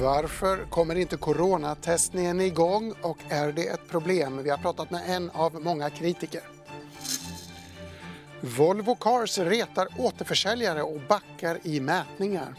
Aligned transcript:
Varför 0.00 0.64
kommer 0.64 0.94
inte 0.94 1.16
coronatestningen 1.16 2.40
igång 2.40 2.94
och 3.02 3.18
är 3.28 3.52
det 3.52 3.66
ett 3.66 3.88
problem? 3.88 4.42
Vi 4.42 4.50
har 4.50 4.58
pratat 4.58 4.90
med 4.90 5.02
en 5.06 5.30
av 5.30 5.62
många 5.62 5.90
kritiker. 5.90 6.40
Volvo 8.40 8.94
Cars 8.94 9.38
retar 9.38 9.88
återförsäljare 9.98 10.82
och 10.82 11.00
backar 11.08 11.58
i 11.62 11.80
mätningar. 11.80 12.54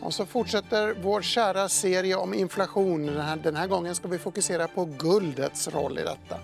Och 0.00 0.14
så 0.14 0.26
fortsätter 0.26 0.94
vår 1.02 1.22
kära 1.22 1.68
serie 1.68 2.16
om 2.16 2.34
inflation. 2.34 3.06
Den 3.06 3.20
här, 3.20 3.36
den 3.36 3.56
här 3.56 3.66
gången 3.66 3.94
ska 3.94 4.08
vi 4.08 4.18
fokusera 4.18 4.68
på 4.68 4.84
guldets 4.84 5.68
roll 5.68 5.98
i 5.98 6.02
detta. 6.02 6.40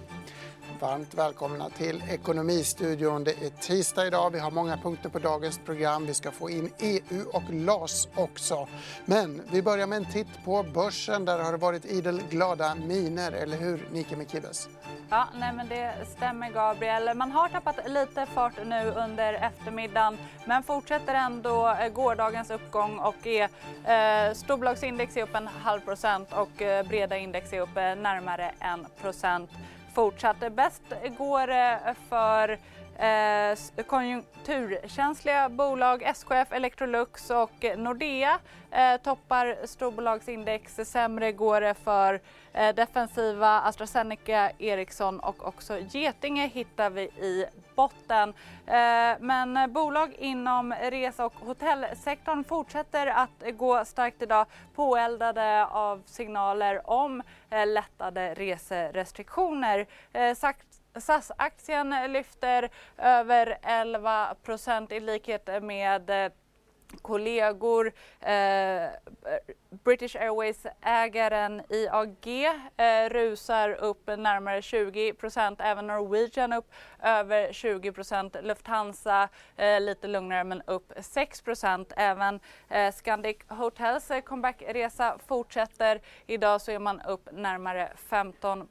Varmt 0.85 1.14
välkomna 1.14 1.71
till 1.71 2.03
Ekonomistudion. 2.11 3.25
Det 3.25 3.30
är 3.30 3.50
tisdag 3.50 4.07
idag. 4.07 4.30
Vi 4.30 4.39
har 4.39 4.50
många 4.50 4.77
punkter 4.77 5.09
på 5.09 5.18
dagens 5.18 5.59
program. 5.59 6.07
Vi 6.07 6.14
ska 6.14 6.30
få 6.30 6.50
in 6.50 6.71
EU 6.79 7.25
och 7.32 7.43
LAS 7.50 8.09
också. 8.14 8.68
Men 9.04 9.43
vi 9.50 9.62
börjar 9.62 9.86
med 9.86 9.96
en 9.96 10.12
titt 10.12 10.45
på 10.45 10.62
börsen. 10.62 11.25
Där 11.25 11.39
har 11.39 11.53
det 11.53 11.59
varit 11.59 11.85
idel 11.85 12.23
glada 12.31 12.75
miner, 12.75 13.32
eller 13.32 13.57
hur 13.57 13.89
Nike 13.93 14.17
Mekibes? 14.17 14.68
Ja, 15.11 15.29
nej 15.35 15.53
men 15.53 15.68
det 15.68 15.95
stämmer 16.17 16.50
Gabriel. 16.50 17.17
Man 17.17 17.32
har 17.32 17.48
tappat 17.48 17.90
lite 17.90 18.26
fart 18.26 18.53
nu 18.67 18.93
under 18.96 19.32
eftermiddagen 19.32 20.18
men 20.45 20.62
fortsätter 20.62 21.14
ändå 21.14 21.68
eh, 21.81 21.89
gårdagens 21.89 22.51
uppgång 22.51 22.98
och 22.98 23.26
är, 23.26 23.48
eh, 23.85 24.35
storbolagsindex 24.35 25.17
är 25.17 25.23
upp 25.23 25.35
en 25.35 25.46
halv 25.46 25.81
procent 25.81 26.32
och 26.32 26.62
eh, 26.62 26.87
breda 26.87 27.17
index 27.17 27.53
är 27.53 27.61
upp 27.61 27.76
eh, 27.76 27.82
närmare 27.82 28.53
en 28.61 28.87
procent 29.01 29.51
fortsatt. 29.94 30.53
Bäst 30.53 30.82
går 31.18 31.46
det 31.46 31.94
för 32.08 32.58
eh, 32.98 33.84
konjunkturkänsliga 33.86 35.48
bolag, 35.48 36.03
SKF, 36.03 36.53
Electrolux 36.53 37.30
och 37.30 37.64
Nordea 37.77 38.39
eh, 38.70 38.97
toppar 38.97 39.56
storbolagsindex. 39.67 40.81
Sämre 40.84 41.33
går 41.33 41.61
det 41.61 41.75
för 41.75 42.20
eh, 42.53 42.75
defensiva 42.75 43.61
AstraZeneca, 43.61 44.51
Ericsson 44.59 45.20
och 45.20 45.48
också 45.48 45.78
Getinge 45.78 46.47
hittar 46.47 46.91
vi 46.91 47.03
i 47.03 47.47
botten. 47.75 48.28
Eh, 48.67 49.17
men 49.20 49.73
bolag 49.73 50.14
inom 50.19 50.73
resa 50.73 51.27
och 51.27 51.34
hotellsektorn 51.34 52.45
fortsätter 52.45 53.06
att 53.06 53.56
gå 53.58 53.84
starkt 53.84 54.23
idag 54.23 54.47
påeldade 54.75 55.67
av 55.67 56.03
signaler 56.06 56.91
om 56.91 57.23
eh, 57.51 57.67
lättade 57.67 58.34
reserestriktioner. 58.34 59.86
Eh, 60.12 60.34
SAS-aktien 61.00 62.12
lyfter 62.12 62.70
över 62.98 63.59
11% 63.62 64.92
i 64.92 65.01
likhet 65.01 65.62
med 65.62 66.11
eh, 66.11 66.33
kollegor. 67.03 67.92
Eh, 68.20 68.89
British 69.83 70.17
Airways-ägaren 70.17 71.62
IAG 71.69 72.44
eh, 72.77 73.08
rusar 73.08 73.70
upp 73.70 74.06
närmare 74.06 74.61
20% 74.61 75.56
även 75.58 75.86
Norwegian 75.86 76.53
upp 76.53 76.72
över 77.03 77.48
20% 77.48 78.42
Lufthansa 78.42 79.28
eh, 79.56 79.80
lite 79.80 80.08
lugnare 80.08 80.45
men 80.45 80.62
upp 80.62 80.92
6% 80.97 81.92
även 81.97 82.41
eh, 82.69 82.92
Scandic 82.92 83.36
Hotels 83.48 84.11
eh, 84.11 84.20
comebackresa 84.20 85.19
fortsätter. 85.27 86.00
Idag 86.27 86.61
så 86.61 86.70
är 86.70 86.78
man 86.78 87.00
upp 87.00 87.28
närmare 87.33 87.92
15 87.97 88.69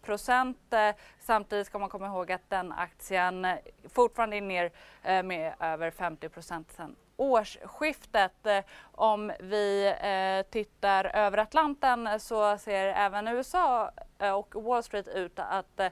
eh, 0.72 0.96
Samtidigt 1.20 1.68
ska 1.68 1.80
man 1.80 1.90
komma 1.90 2.08
ihåg 2.08 2.32
att 2.32 2.50
den 2.50 2.72
aktien 2.72 3.46
eh, 3.46 3.56
fortfarande 3.90 4.38
är 4.38 4.42
ner 4.42 4.72
eh, 5.04 5.24
med 5.24 5.54
över 5.60 5.92
50% 5.92 6.66
sen 6.76 6.96
årsskiftet. 7.18 8.46
Eh, 8.46 8.60
om 8.92 9.32
vi 9.40 9.86
eh, 9.86 10.52
där 10.94 11.16
över 11.16 11.38
Atlanten 11.38 12.20
så 12.20 12.58
ser 12.58 12.88
även 12.88 13.28
USA 13.28 13.92
eh, 14.20 14.32
och 14.32 14.64
Wall 14.64 14.84
Street 14.84 15.08
ut 15.08 15.40
att 15.40 15.80
eh, 15.80 15.88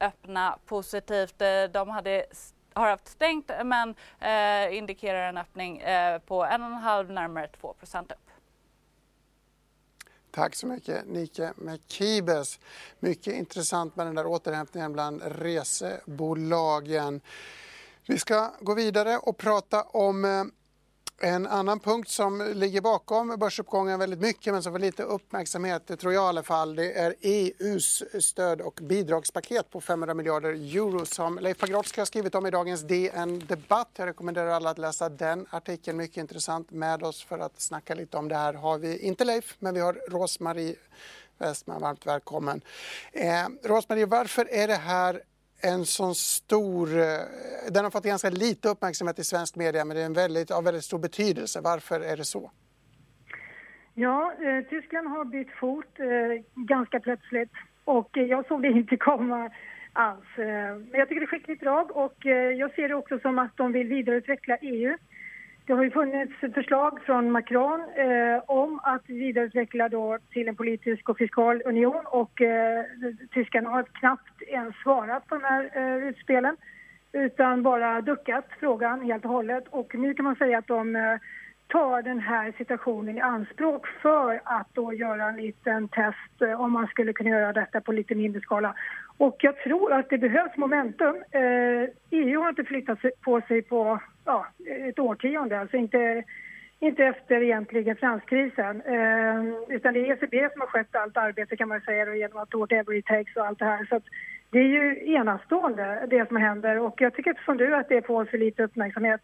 öppna 0.00 0.58
positivt. 0.66 1.42
Eh, 1.42 1.64
de 1.72 1.88
hade 1.88 2.26
har 2.74 2.90
haft 2.90 3.08
stängt 3.08 3.50
men 3.64 3.94
eh, 4.20 4.76
indikerar 4.78 5.28
en 5.28 5.36
öppning 5.36 5.78
eh, 5.78 6.18
på 6.18 6.44
1,5 6.44 7.12
närmare 7.12 7.50
2% 7.62 8.02
upp. 8.02 8.18
Tack 10.30 10.54
så 10.54 10.66
mycket 10.66 11.06
Nike 11.06 11.52
Mekibes. 11.56 12.60
Mycket 13.00 13.34
intressant 13.34 13.96
med 13.96 14.06
den 14.06 14.14
där 14.14 14.26
återhämtningen 14.26 14.92
bland 14.92 15.22
resebolagen. 15.24 17.20
Vi 18.06 18.18
ska 18.18 18.50
gå 18.60 18.74
vidare 18.74 19.18
och 19.18 19.36
prata 19.36 19.82
om 19.82 20.50
en 21.20 21.46
annan 21.46 21.80
punkt 21.80 22.08
som 22.08 22.52
ligger 22.54 22.80
bakom 22.80 23.36
börsuppgången 23.38 23.98
väldigt 23.98 24.20
mycket 24.20 24.52
men 24.52 24.62
som 24.62 24.72
får 24.72 24.78
lite 24.78 25.02
uppmärksamhet, 25.02 25.86
det 25.86 25.96
tror 25.96 26.12
jag 26.12 26.24
i 26.24 26.28
alla 26.28 26.42
fall, 26.42 26.76
det 26.76 26.92
är 26.92 27.14
EUs 27.20 28.02
stöd 28.20 28.60
och 28.60 28.80
bidragspaket 28.82 29.70
på 29.70 29.80
500 29.80 30.14
miljarder 30.14 30.48
euro 30.48 31.06
som 31.06 31.38
Leif 31.38 31.58
Pagrotsky 31.58 32.00
har 32.00 32.06
skrivit 32.06 32.34
om 32.34 32.46
i 32.46 32.50
dagens 32.50 32.82
DN 32.82 33.42
Debatt. 33.46 33.90
Jag 33.96 34.06
rekommenderar 34.06 34.48
alla 34.48 34.70
att 34.70 34.78
läsa 34.78 35.08
den 35.08 35.46
artikeln, 35.50 35.96
mycket 35.96 36.16
intressant. 36.16 36.70
Med 36.70 37.02
oss 37.02 37.24
för 37.24 37.38
att 37.38 37.60
snacka 37.60 37.94
lite 37.94 38.16
om 38.16 38.28
det 38.28 38.36
här 38.36 38.54
har 38.54 38.78
vi 38.78 38.98
inte 38.98 39.24
Leif, 39.24 39.56
men 39.58 39.74
vi 39.74 39.80
har 39.80 40.00
Rosmarie 40.10 40.76
Westman, 41.38 41.80
varmt 41.80 42.06
välkommen. 42.06 42.60
Eh, 43.12 43.46
Rosmarie, 43.62 44.06
varför 44.06 44.48
är 44.50 44.68
det 44.68 44.74
här 44.74 45.22
en 45.72 45.84
sån 45.84 46.14
stor... 46.14 46.98
Eh, 46.98 47.72
den 47.72 47.84
har 47.84 47.90
fått 47.90 48.04
ganska 48.04 48.30
lite 48.30 48.68
uppmärksamhet 48.68 49.18
i 49.18 49.24
svensk 49.24 49.56
media 49.56 49.84
men 49.84 49.96
det 49.96 50.02
är 50.02 50.06
en 50.06 50.12
väldigt, 50.12 50.50
av 50.50 50.64
väldigt 50.64 50.84
stor 50.84 50.98
betydelse. 50.98 51.60
Varför 51.64 52.00
är 52.00 52.16
det 52.16 52.24
så? 52.24 52.50
Ja, 53.94 54.32
eh, 54.32 54.64
Tyskland 54.68 55.08
har 55.08 55.24
bytt 55.24 55.50
fot 55.50 55.98
eh, 55.98 56.44
ganska 56.54 57.00
plötsligt 57.00 57.52
och 57.84 58.18
eh, 58.18 58.24
jag 58.24 58.46
såg 58.46 58.62
det 58.62 58.68
inte 58.68 58.96
komma 58.96 59.50
alls. 59.92 60.38
Eh, 60.38 60.76
men 60.76 61.00
jag 61.00 61.08
tycker 61.08 61.20
det 61.20 61.24
är 61.24 61.36
skickligt 61.38 61.62
drag 61.62 61.96
och 61.96 62.26
eh, 62.26 62.50
jag 62.50 62.74
ser 62.74 62.88
det 62.88 62.94
också 62.94 63.18
som 63.18 63.38
att 63.38 63.56
de 63.56 63.72
vill 63.72 63.88
vidareutveckla 63.88 64.56
EU. 64.56 64.96
Det 65.66 65.72
har 65.72 65.84
ju 65.84 65.90
funnits 65.90 66.32
förslag 66.54 67.02
från 67.02 67.30
Macron 67.30 67.80
eh, 67.80 68.42
om 68.46 68.80
att 68.82 69.02
vidareutveckla 69.08 69.88
då 69.88 70.18
till 70.32 70.48
en 70.48 70.56
politisk 70.56 71.08
och 71.08 71.18
fiskal 71.18 71.62
union 71.64 72.02
och 72.06 72.42
eh, 72.42 72.84
tyskarna 73.34 73.70
har 73.70 73.82
knappt 73.82 74.42
ens 74.42 74.74
svarat 74.82 75.26
på 75.26 75.34
de 75.34 75.44
här 75.44 75.70
eh, 75.74 76.08
utspelen 76.08 76.56
utan 77.12 77.62
bara 77.62 78.00
duckat 78.00 78.44
frågan 78.60 79.00
helt 79.00 79.24
och 79.24 79.30
hållet. 79.30 79.64
Och 79.70 79.94
nu 79.94 80.14
kan 80.14 80.24
man 80.24 80.36
säga 80.36 80.58
att 80.58 80.66
de 80.66 80.96
eh, 80.96 81.16
tar 81.66 82.02
den 82.02 82.20
här 82.20 82.54
situationen 82.58 83.16
i 83.16 83.20
anspråk 83.20 83.86
för 83.86 84.40
att 84.44 84.68
då 84.72 84.92
göra 84.92 85.28
en 85.28 85.36
liten 85.36 85.88
test 85.88 86.42
eh, 86.42 86.60
om 86.60 86.72
man 86.72 86.86
skulle 86.86 87.12
kunna 87.12 87.30
göra 87.30 87.52
detta 87.52 87.80
på 87.80 87.92
lite 87.92 88.14
mindre 88.14 88.40
skala. 88.40 88.74
Och 89.16 89.36
jag 89.38 89.56
tror 89.56 89.92
att 89.92 90.10
det 90.10 90.18
behövs 90.18 90.56
momentum. 90.56 91.16
Eh, 91.30 91.88
EU 92.10 92.40
har 92.40 92.48
inte 92.48 92.64
flyttat 92.64 92.98
på 93.20 93.40
sig 93.40 93.62
på 93.62 94.00
ja, 94.24 94.46
ett 94.88 94.98
årtionde, 94.98 95.60
alltså 95.60 95.76
inte, 95.76 96.24
inte 96.80 97.04
efter 97.04 97.42
egentligen 97.42 97.96
finanskrisen. 97.96 98.80
Eh, 98.80 99.44
utan 99.68 99.94
det 99.94 100.00
är 100.00 100.12
ECB 100.12 100.48
som 100.52 100.60
har 100.60 100.68
skött 100.68 100.96
allt 100.96 101.16
arbete 101.16 101.56
kan 101.56 101.68
man 101.68 101.80
säga 101.80 102.14
genom 102.14 102.38
att 102.38 102.50
do 102.50 102.58
whatever 102.58 102.94
it 102.94 103.06
takes 103.06 103.36
och 103.36 103.46
allt 103.46 103.58
det 103.58 103.64
här. 103.64 103.84
Så 103.84 104.00
det 104.50 104.58
är 104.58 104.62
ju 104.62 105.14
enastående 105.14 106.06
det 106.10 106.28
som 106.28 106.36
händer 106.36 106.78
och 106.78 107.00
jag 107.00 107.14
tycker 107.14 107.40
som 107.44 107.56
du 107.56 107.76
att 107.76 107.88
det 107.88 108.06
får 108.06 108.24
för 108.24 108.38
lite 108.38 108.62
uppmärksamhet. 108.62 109.20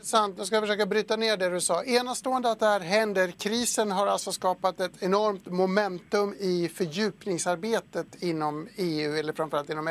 Intressant. 0.00 0.38
Nu 0.38 0.44
ska 0.44 0.56
jag 0.56 0.62
försöka 0.62 0.86
bryta 0.86 1.16
ner 1.16 1.36
det 1.36 1.48
du 1.48 1.60
sa. 1.60 1.82
Enastående 1.84 2.50
att 2.50 2.60
det 2.60 2.66
här 2.66 2.80
händer. 2.80 3.28
Krisen 3.28 3.90
har 3.90 4.06
alltså 4.06 4.32
skapat 4.32 4.80
ett 4.80 5.02
enormt 5.02 5.46
momentum 5.46 6.34
i 6.38 6.68
fördjupningsarbetet 6.68 8.22
inom 8.22 8.68
EU 8.76 9.14
eller 9.14 9.32
framförallt 9.32 9.70
inom 9.70 9.88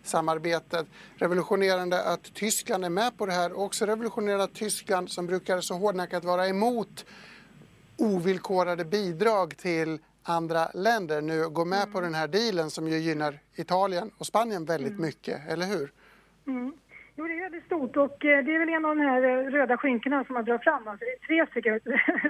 eurosamarbetet. 0.00 0.86
Revolutionerande 1.16 2.02
att 2.02 2.34
Tyskland 2.34 2.84
är 2.84 2.90
med 2.90 3.18
på 3.18 3.26
det 3.26 3.32
här 3.32 3.52
och 3.52 3.64
också 3.64 3.86
revolutionerande 3.86 4.44
att 4.44 4.54
Tyskland 4.54 5.10
som 5.10 5.26
brukar 5.26 5.60
så 5.60 5.74
hårdnackat 5.74 6.24
vara 6.24 6.48
emot 6.48 7.06
ovillkorade 7.98 8.84
bidrag 8.84 9.56
till 9.56 9.98
andra 10.22 10.70
länder 10.74 11.22
nu 11.22 11.48
går 11.48 11.64
med 11.64 11.82
mm. 11.82 11.92
på 11.92 12.00
den 12.00 12.14
här 12.14 12.28
dealen 12.28 12.70
som 12.70 12.88
ju 12.88 12.98
gynnar 12.98 13.38
Italien 13.56 14.10
och 14.18 14.26
Spanien 14.26 14.64
väldigt 14.64 14.98
mm. 14.98 15.02
mycket, 15.02 15.40
eller 15.48 15.66
hur? 15.66 15.90
Mm. 16.46 16.72
Jo, 17.16 17.26
det 17.26 17.34
är 17.34 17.40
väldigt 17.40 17.64
stort 17.64 17.96
och 17.96 18.24
eh, 18.24 18.44
det 18.44 18.54
är 18.54 18.58
väl 18.58 18.68
en 18.68 18.84
av 18.84 18.96
de 18.96 19.02
här 19.02 19.22
eh, 19.22 19.50
röda 19.50 19.76
skynkena 19.76 20.24
som 20.24 20.34
man 20.34 20.44
drar 20.44 20.58
fram. 20.58 20.88
Alltså, 20.88 21.04
det 21.04 21.12
är 21.12 21.26
tre 21.26 21.46
stycken 21.50 21.80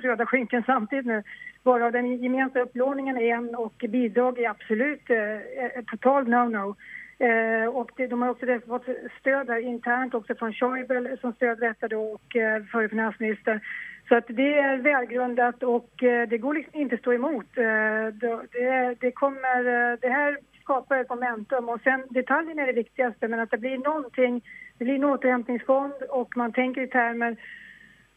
röda 0.02 0.26
skynken 0.26 0.62
samtidigt 0.66 1.06
nu. 1.06 1.22
Varav 1.62 1.92
den 1.92 2.16
gemensamma 2.16 2.64
upplåningen 2.64 3.16
är 3.16 3.34
en 3.34 3.54
och 3.54 3.84
bidrag 3.88 4.38
är 4.38 4.50
absolut 4.50 5.10
eh, 5.10 5.84
total 5.86 6.24
no-no. 6.24 6.76
Eh, 7.20 7.68
och 7.68 7.90
det, 7.96 8.06
de 8.06 8.22
har 8.22 8.28
också 8.28 8.46
fått 8.66 8.86
stöd 9.20 9.46
där 9.46 9.58
internt 9.58 10.14
också 10.14 10.34
från 10.34 10.52
Schäuble 10.52 11.16
som 11.20 11.32
stöder 11.32 11.68
detta 11.68 11.88
då 11.88 12.02
och 12.02 12.36
eh, 12.36 12.62
förre 12.64 12.88
finansministern. 12.88 13.60
Så 14.08 14.16
att 14.16 14.24
det 14.28 14.58
är 14.58 14.76
välgrundat 14.76 15.62
och 15.62 16.02
eh, 16.02 16.28
det 16.28 16.38
går 16.38 16.54
liksom 16.54 16.80
inte 16.80 16.94
att 16.94 17.00
stå 17.00 17.12
emot. 17.12 17.46
Eh, 17.56 18.06
det, 18.52 18.96
det, 19.00 19.12
kommer, 19.12 19.58
eh, 19.58 19.98
det 20.00 20.08
här 20.08 20.38
skapar 20.62 20.96
ett 20.96 21.10
momentum 21.10 21.68
och 21.68 21.80
sen 21.80 22.02
detaljen 22.10 22.58
är 22.58 22.66
det 22.66 22.72
viktigaste 22.72 23.28
men 23.28 23.40
att 23.40 23.50
det 23.50 23.58
blir 23.58 23.78
någonting, 23.78 24.42
det 24.78 24.84
blir 24.84 24.94
en 24.94 25.04
återhämtningsfond 25.04 25.94
och 26.08 26.36
man 26.36 26.52
tänker 26.52 26.80
i 26.80 26.86
termer 26.86 27.36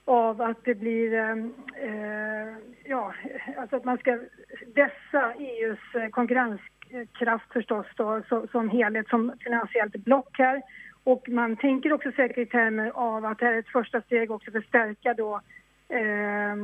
av 0.05 0.41
att 0.41 0.63
det 0.63 0.75
blir, 0.75 1.13
eh, 1.13 1.29
eh 1.89 2.53
ja, 2.83 3.13
alltså 3.57 3.75
att 3.75 3.85
man 3.85 3.97
ska 3.97 4.19
dessa 4.75 5.33
EUs 5.33 5.95
eh, 5.95 6.09
konkurrenskraft 6.09 6.72
Kraft, 7.13 7.53
förstås 7.53 7.85
då, 7.95 8.21
så, 8.29 8.47
som 8.47 8.69
helhet, 8.69 9.07
som 9.07 9.33
finansiellt 9.43 9.95
block 9.95 10.37
här. 10.37 10.61
Och 11.03 11.29
man 11.29 11.55
tänker 11.55 11.93
också 11.93 12.11
säkert 12.11 12.37
i 12.37 12.45
termer 12.45 12.91
av 12.95 13.25
att 13.25 13.39
det 13.39 13.45
här 13.45 13.53
är 13.53 13.59
ett 13.59 13.67
första 13.67 14.01
steg 14.01 14.31
också 14.31 14.51
för 14.51 14.59
att 14.59 14.65
stärka 14.65 15.13
då 15.13 15.41
eh, 15.89 16.55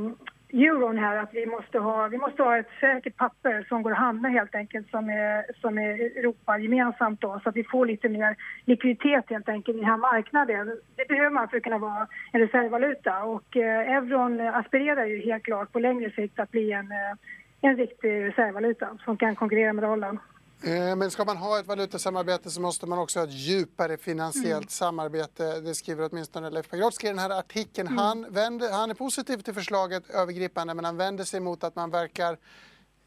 euron 0.54 0.98
här, 0.98 1.18
att 1.18 1.34
vi 1.34 1.46
måste, 1.46 1.80
ha, 1.80 2.08
vi 2.08 2.18
måste 2.18 2.44
ha 2.44 2.58
ett 2.58 2.70
säkert 2.80 3.18
papper 3.18 3.66
som 3.70 3.84
går 3.84 3.92
att 3.92 3.98
handla 3.98 4.30
helt 4.30 4.56
enkelt 4.56 4.90
som 4.90 5.10
är, 5.10 5.46
som 5.62 5.78
är 5.78 6.18
Europa 6.20 6.58
gemensamt 6.58 7.22
då, 7.22 7.40
så 7.44 7.50
att 7.50 7.56
vi 7.56 7.64
får 7.64 7.86
lite 7.86 8.10
mer 8.10 8.36
likviditet 8.66 9.30
helt 9.30 9.50
enkelt 9.50 9.76
i 9.76 9.80
den 9.80 9.90
här 9.90 9.98
marknaden. 9.98 10.80
Det 10.96 11.08
behöver 11.08 11.30
man 11.30 11.48
för 11.48 11.58
att 11.58 11.64
kunna 11.64 11.78
vara 11.78 12.08
en 12.32 12.42
reservvaluta 12.42 13.24
och 13.24 13.58
eh, 13.58 13.96
euron 13.96 14.42
aspirerar 14.42 15.06
ju 15.06 15.22
helt 15.22 15.44
klart 15.44 15.72
på 15.72 15.80
längre 15.80 16.12
sikt 16.12 16.40
att 16.40 16.52
bli 16.52 16.72
en, 16.72 16.92
eh, 16.92 17.16
en 17.62 17.78
riktig 17.78 18.24
reservvaluta 18.24 18.98
som 19.06 19.18
kan 19.18 19.36
konkurrera 19.36 19.74
med 19.74 19.84
dollarn. 19.84 20.20
Eh, 20.64 20.96
men 20.96 21.12
ska 21.12 21.26
man 21.26 21.38
ha 21.38 21.60
ett 21.60 21.68
valutasamarbete 21.68 22.50
så 22.50 22.62
måste 22.62 22.86
man 22.86 23.00
också 23.00 23.20
ha 23.20 23.24
ett 23.24 23.34
djupare 23.34 23.98
finansiellt 23.98 24.50
mm. 24.50 24.68
samarbete. 24.68 25.60
Det 25.60 25.76
skriver 25.76 26.10
åtminstone 26.12 26.50
Leif 26.50 26.70
Pagrotsky 26.70 27.08
i 27.08 27.10
den 27.10 27.20
här 27.20 27.40
artikeln. 27.40 27.88
Mm. 27.88 27.98
Han, 27.98 28.26
vänder, 28.30 28.72
han 28.72 28.90
är 28.90 28.94
positiv 28.94 29.38
till 29.38 29.54
förslaget 29.54 30.10
övergripande 30.10 30.74
men 30.74 30.86
han 30.86 30.98
vänder 30.98 31.24
sig 31.24 31.40
mot 31.40 31.64
att 31.64 31.76
man 31.76 31.92
verkar 31.92 32.38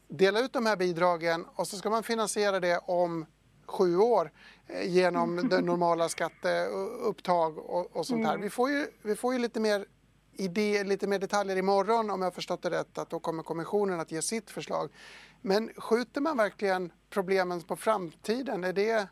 dela 0.07 0.39
ut 0.39 0.53
de 0.53 0.65
här 0.65 0.77
bidragen 0.77 1.45
och 1.55 1.67
så 1.67 1.77
ska 1.77 1.89
man 1.89 2.03
finansiera 2.03 2.59
det 2.59 2.77
om 2.77 3.25
sju 3.65 3.97
år 3.97 4.31
eh, 4.67 4.89
genom 4.89 5.35
det 5.49 5.61
normala 5.61 6.09
skatteupptag 6.09 7.57
och, 7.57 7.95
och 7.95 8.05
sånt 8.05 8.25
här. 8.25 8.33
Mm. 8.33 8.41
Vi 8.41 8.49
får 8.49 8.69
ju, 8.69 8.87
vi 9.01 9.15
får 9.15 9.33
ju 9.33 9.39
lite 9.39 9.59
mer 9.59 9.85
idé, 10.35 10.83
lite 10.83 11.07
mer 11.07 11.19
detaljer 11.19 11.55
imorgon 11.55 12.09
om 12.09 12.21
jag 12.21 12.25
har 12.25 12.31
förstått 12.31 12.61
det 12.61 12.69
rätt 12.69 12.97
att 12.97 13.09
då 13.09 13.19
kommer 13.19 13.43
kommissionen 13.43 13.99
att 13.99 14.11
ge 14.11 14.21
sitt 14.21 14.49
förslag. 14.49 14.89
Men 15.41 15.73
skjuter 15.77 16.21
man 16.21 16.37
verkligen 16.37 16.91
problemen 17.09 17.61
på 17.61 17.75
framtiden? 17.75 18.63
Är 18.63 18.73
det, 18.73 18.91
eh, 18.91 19.07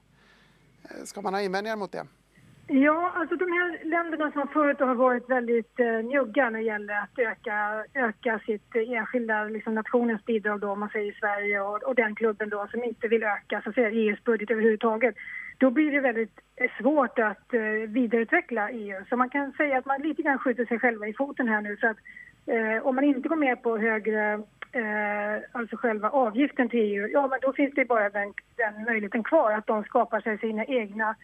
ska 1.06 1.22
man 1.22 1.34
ha 1.34 1.42
invändningar 1.42 1.76
mot 1.76 1.92
det? 1.92 2.08
Ja, 2.74 3.12
alltså 3.16 3.36
de 3.36 3.52
här 3.52 3.80
länderna 3.84 4.32
som 4.32 4.48
förut 4.48 4.80
har 4.80 4.96
varit 4.96 5.30
väldigt 5.30 5.80
eh, 5.80 6.04
njugga 6.04 6.50
när 6.50 6.60
det 6.60 6.66
gäller 6.66 6.94
att 6.94 7.20
öka, 7.20 7.86
öka 7.94 8.40
sitt 8.46 8.76
enskilda 8.76 9.44
liksom, 9.44 9.76
nationens 9.76 10.26
bidrag 10.26 10.60
då, 10.60 10.70
om 10.70 10.80
man 10.80 10.90
säger 10.90 11.12
Sverige 11.20 11.62
och, 11.62 11.84
och 11.84 11.96
den 11.96 12.16
klubben 12.16 12.50
då 12.50 12.68
som 12.72 12.84
inte 12.84 13.08
vill 13.08 13.24
öka 13.24 13.62
så 13.62 13.70
att 13.70 13.76
säga, 13.76 13.90
EUs 13.90 14.24
budget 14.24 14.52
överhuvudtaget. 14.52 15.16
Då 15.58 15.70
blir 15.70 15.92
det 15.92 16.00
väldigt 16.00 16.40
eh, 16.56 16.72
svårt 16.78 17.20
att 17.20 17.54
eh, 17.54 17.62
vidareutveckla 17.88 18.70
EU. 18.70 19.06
Så 19.10 19.18
man 19.18 19.30
kan 19.30 19.52
säga 19.52 19.78
att 19.78 19.86
man 19.86 20.02
lite 20.02 20.22
grann 20.22 20.40
skjuter 20.40 20.66
sig 20.66 20.80
själva 20.80 21.08
i 21.08 21.14
foten 21.14 21.48
här 21.48 21.62
nu 21.62 21.78
för 21.78 21.88
att 21.88 21.98
eh, 22.46 22.88
om 22.88 22.96
man 22.96 23.04
inte 23.04 23.30
går 23.30 23.36
med 23.36 23.64
på 23.64 23.78
högre 23.78 24.34
eh, 24.72 25.44
alltså 25.52 25.76
själva 25.76 26.10
avgiften 26.10 26.70
till 26.70 26.80
EU, 26.80 27.08
ja 27.08 27.28
men 27.28 27.40
då 27.42 27.54
finns 27.54 27.74
det 27.76 27.86
bara 27.86 28.10
den, 28.10 28.34
den 28.56 28.84
möjligheten 28.84 29.24
kvar 29.24 29.52
att 29.52 29.68
de 29.68 29.84
skapar 29.84 30.22
sig 30.22 30.38
sina 30.38 30.66
egna 30.66 31.16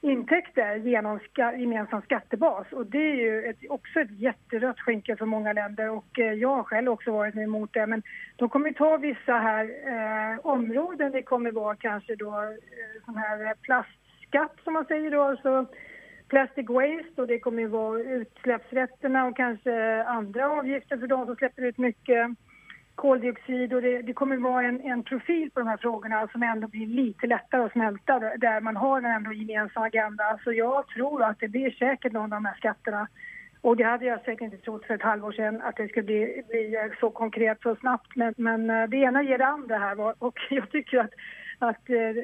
intäkter 0.00 0.76
genom 0.76 1.18
ska, 1.18 1.56
gemensam 1.56 2.02
skattebas. 2.02 2.72
Och 2.72 2.86
det 2.86 3.10
är 3.10 3.14
ju 3.14 3.42
ett, 3.44 3.56
också 3.68 4.00
ett 4.00 4.20
jätterött 4.20 4.80
skynke 4.80 5.16
för 5.16 5.26
många 5.26 5.52
länder 5.52 5.90
och 5.90 6.18
eh, 6.18 6.32
jag 6.32 6.56
har 6.56 6.62
själv 6.62 6.88
också 6.88 7.12
varit 7.12 7.36
emot 7.36 7.72
det. 7.72 7.86
Men 7.86 8.02
de 8.36 8.48
kommer 8.48 8.72
ta 8.72 8.96
vissa 8.96 9.32
här 9.32 9.64
eh, 9.64 10.46
områden. 10.46 11.12
Det 11.12 11.22
kommer 11.22 11.52
vara 11.52 11.76
kanske 11.76 12.16
då 12.16 12.42
eh, 12.42 13.04
sån 13.04 13.16
här 13.16 13.46
eh, 13.46 13.52
plastskatt 13.62 14.56
som 14.64 14.72
man 14.72 14.84
säger 14.84 15.10
då, 15.10 15.22
alltså 15.22 15.66
plastic 16.28 16.68
waste 16.68 17.22
och 17.22 17.26
det 17.26 17.38
kommer 17.38 17.66
vara 17.66 18.00
utsläppsrätterna 18.00 19.26
och 19.26 19.36
kanske 19.36 20.04
andra 20.04 20.50
avgifter 20.50 20.98
för 20.98 21.06
de 21.06 21.26
som 21.26 21.36
släpper 21.36 21.62
ut 21.62 21.78
mycket 21.78 22.30
koldioxid 22.98 23.72
och 23.74 23.82
det, 23.82 24.02
det 24.02 24.12
kommer 24.12 24.36
vara 24.36 24.66
en, 24.66 24.80
en, 24.80 25.02
profil 25.02 25.50
på 25.50 25.60
de 25.60 25.68
här 25.68 25.76
frågorna 25.76 26.28
som 26.32 26.42
ändå 26.42 26.68
blir 26.68 26.86
lite 26.86 27.26
lättare 27.26 27.62
att 27.62 27.72
smälta 27.72 28.18
där 28.18 28.60
man 28.60 28.76
har 28.76 28.98
en 28.98 29.04
ändå 29.04 29.32
gemensam 29.32 29.82
agenda. 29.82 30.38
Så 30.44 30.52
jag 30.52 30.88
tror 30.88 31.22
att 31.22 31.40
det 31.40 31.48
blir 31.48 31.70
säkert 31.70 32.12
någon 32.12 32.32
av 32.32 32.40
de 32.40 32.44
här 32.44 32.54
skatterna. 32.54 33.08
Och 33.60 33.76
det 33.76 33.84
hade 33.84 34.04
jag 34.04 34.20
säkert 34.20 34.40
inte 34.40 34.56
trott 34.56 34.84
för 34.84 34.94
ett 34.94 35.02
halvår 35.02 35.32
sedan 35.32 35.62
att 35.62 35.76
det 35.76 35.88
skulle 35.88 36.06
bli, 36.06 36.42
bli 36.48 36.76
eh, 36.76 36.98
så 37.00 37.10
konkret 37.10 37.58
så 37.62 37.76
snabbt. 37.76 38.16
Men, 38.16 38.34
men 38.36 38.70
eh, 38.70 38.88
det 38.88 38.96
ena 38.96 39.22
ger 39.22 39.38
det 39.38 39.46
andra 39.46 39.78
här 39.78 40.14
och 40.18 40.38
jag 40.50 40.70
tycker 40.70 40.98
att, 40.98 41.14
att 41.58 41.90
eh, 41.90 42.14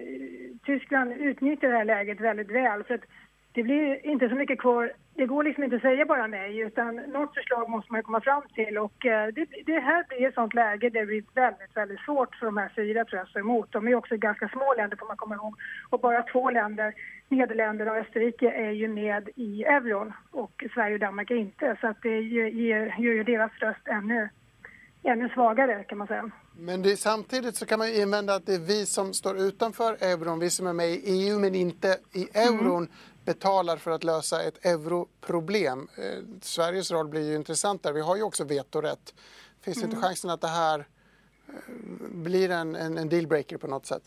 Tyskland 0.65 1.13
utnyttjar 1.13 1.69
det 1.69 1.77
här 1.77 1.85
läget 1.85 2.21
väldigt 2.21 2.51
väl. 2.51 2.85
För 2.85 2.95
att 2.95 3.05
det 3.55 3.63
blir 3.63 4.07
inte 4.07 4.29
så 4.29 4.35
mycket 4.35 4.61
kvar. 4.61 4.93
Det 5.15 5.27
går 5.27 5.43
liksom 5.43 5.65
inte 5.65 5.77
att 5.77 5.83
säga 5.83 6.05
bara 6.05 6.27
nej, 6.27 6.59
utan 6.59 6.97
något 6.97 7.35
förslag 7.35 7.71
måste 7.71 7.93
man 7.93 8.03
komma 8.03 8.21
fram 8.21 8.43
till. 8.55 8.79
Och 8.79 9.07
eh, 9.07 9.27
det, 9.35 9.47
det, 9.67 9.81
här 9.81 10.05
blir 10.09 10.29
ett 10.29 10.35
sånt 10.35 10.55
läge 10.55 10.91
där 10.91 11.01
det 11.01 11.07
blir 11.07 11.25
väldigt, 11.35 11.77
väldigt 11.77 12.01
svårt 12.01 12.35
för 12.35 12.47
de 12.47 12.57
här 12.57 12.73
fyra 12.77 13.05
tror 13.05 13.19
jag, 13.19 13.29
stå 13.29 13.39
emot. 13.39 13.73
De 13.73 13.89
är 13.89 13.95
också 13.95 14.17
ganska 14.17 14.49
små 14.49 14.75
länder 14.77 14.97
får 14.97 15.07
man 15.07 15.17
komma 15.17 15.35
ihåg. 15.35 15.55
Och 15.91 16.01
bara 16.01 16.23
två 16.23 16.51
länder, 16.51 16.95
Nederländerna 17.29 17.91
och 17.91 17.97
Österrike, 17.97 18.51
är 18.51 18.71
ju 18.71 18.89
med 18.89 19.29
i 19.37 19.65
euron 19.65 20.13
och 20.31 20.65
Sverige 20.75 20.95
och 20.95 21.01
Danmark 21.01 21.31
är 21.31 21.37
inte. 21.37 21.77
Så 21.81 21.87
att 21.87 22.03
det 22.03 22.21
ger, 22.21 22.95
gör 22.99 23.15
ju 23.15 23.25
deras 23.25 23.53
röst 23.59 23.89
ännu, 23.89 24.29
ännu 25.03 25.29
svagare 25.29 25.85
kan 25.85 25.99
man 25.99 26.07
säga. 26.07 26.31
Men 26.57 26.83
det, 26.83 26.97
samtidigt 26.97 27.57
så 27.57 27.67
kan 27.67 27.79
man 27.79 27.89
ju 27.89 28.03
invända 28.03 28.35
att 28.35 28.47
det 28.47 28.55
är 28.55 28.67
vi 28.67 28.87
som 28.87 29.15
står 29.15 29.39
utanför 29.39 29.97
euron, 30.01 30.39
vi 30.39 30.51
som 30.51 30.67
är 30.67 30.73
med 30.73 30.89
i 30.89 31.01
EU 31.05 31.39
men 31.39 31.55
inte 31.55 31.89
i 32.13 32.29
euron, 32.35 32.77
mm 32.77 32.89
betalar 33.25 33.77
för 33.77 33.91
att 33.91 34.05
lösa 34.05 34.43
ett 34.43 34.67
europroblem. 34.67 35.89
Eh, 35.99 36.25
Sveriges 36.41 36.91
roll 36.91 37.09
blir 37.09 37.31
ju 37.31 37.35
intressant 37.35 37.83
där. 37.83 37.93
Vi 37.93 38.01
har 38.01 38.17
ju 38.17 38.23
också 38.23 38.45
vetorätt. 38.45 39.15
Finns 39.65 39.77
mm. 39.77 39.91
inte 39.91 40.07
chansen 40.07 40.31
att 40.31 40.41
det 40.41 40.49
här 40.49 40.79
eh, 40.79 41.55
blir 42.13 42.51
en, 42.51 42.77
en, 42.77 42.99
en 42.99 43.09
dealbreaker 43.09 43.57
på 43.57 43.67
något 43.67 43.87
sätt? 43.87 44.03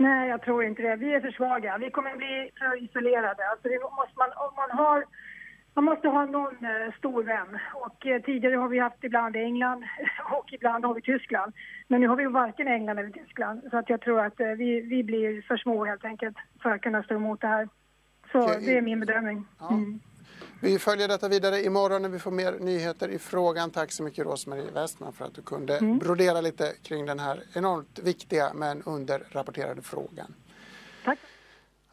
Nej, 0.00 0.28
jag 0.28 0.42
tror 0.42 0.64
inte 0.64 0.82
det. 0.82 0.96
Vi 0.96 1.14
är 1.14 1.20
för 1.20 1.30
svaga. 1.30 1.78
Vi 1.78 1.90
kommer 1.90 2.16
bli 2.16 2.50
för 2.58 2.84
isolerade. 2.84 3.48
Alltså 3.50 3.68
det 3.68 3.80
måste 3.80 4.14
man, 4.16 4.30
om 4.36 4.52
man, 4.56 4.70
har, 4.70 5.04
man 5.74 5.84
måste 5.84 6.08
ha 6.08 6.24
någon 6.26 6.64
eh, 6.64 6.94
stor 6.98 7.22
vän. 7.22 7.58
Och, 7.74 8.06
eh, 8.06 8.22
tidigare 8.22 8.56
har 8.56 8.68
vi 8.68 8.78
haft 8.78 9.04
ibland 9.04 9.36
England 9.36 9.84
och 10.38 10.52
ibland 10.52 10.84
har 10.84 10.94
vi 10.94 11.02
Tyskland. 11.02 11.52
Men 11.88 12.00
nu 12.00 12.08
har 12.08 12.16
vi 12.16 12.26
varken 12.26 12.68
England 12.68 12.98
eller 12.98 13.10
Tyskland. 13.10 13.62
Så 13.70 13.76
att 13.76 13.90
jag 13.90 14.00
tror 14.00 14.20
att 14.20 14.40
eh, 14.40 14.46
vi, 14.46 14.80
vi 14.80 15.02
blir 15.02 15.42
för 15.42 15.56
små 15.56 15.84
helt 15.84 16.04
enkelt 16.04 16.36
för 16.62 16.70
att 16.70 16.82
kunna 16.82 17.02
stå 17.02 17.14
emot 17.14 17.40
det 17.40 17.46
här. 17.46 17.68
Så 18.32 18.42
Okej. 18.42 18.62
det 18.66 18.76
är 18.76 18.80
min 18.80 19.00
bedömning. 19.00 19.46
Ja. 19.58 19.68
Mm. 19.68 20.00
Vi 20.62 20.78
följer 20.78 21.08
detta 21.08 21.28
vidare 21.28 21.64
imorgon 21.64 22.02
när 22.02 22.08
vi 22.08 22.18
får 22.18 22.30
mer 22.30 22.56
nyheter 22.60 23.08
i 23.08 23.18
frågan. 23.18 23.70
Tack 23.70 23.92
så 23.92 24.02
mycket 24.02 24.26
Rosmarie 24.26 24.70
Westman 24.74 25.12
för 25.12 25.24
att 25.24 25.34
du 25.34 25.42
kunde 25.42 25.78
mm. 25.78 25.98
brodera 25.98 26.40
lite 26.40 26.72
kring 26.82 27.06
den 27.06 27.18
här 27.18 27.42
enormt 27.52 27.98
viktiga 27.98 28.52
men 28.54 28.82
underrapporterade 28.82 29.82
frågan. 29.82 30.34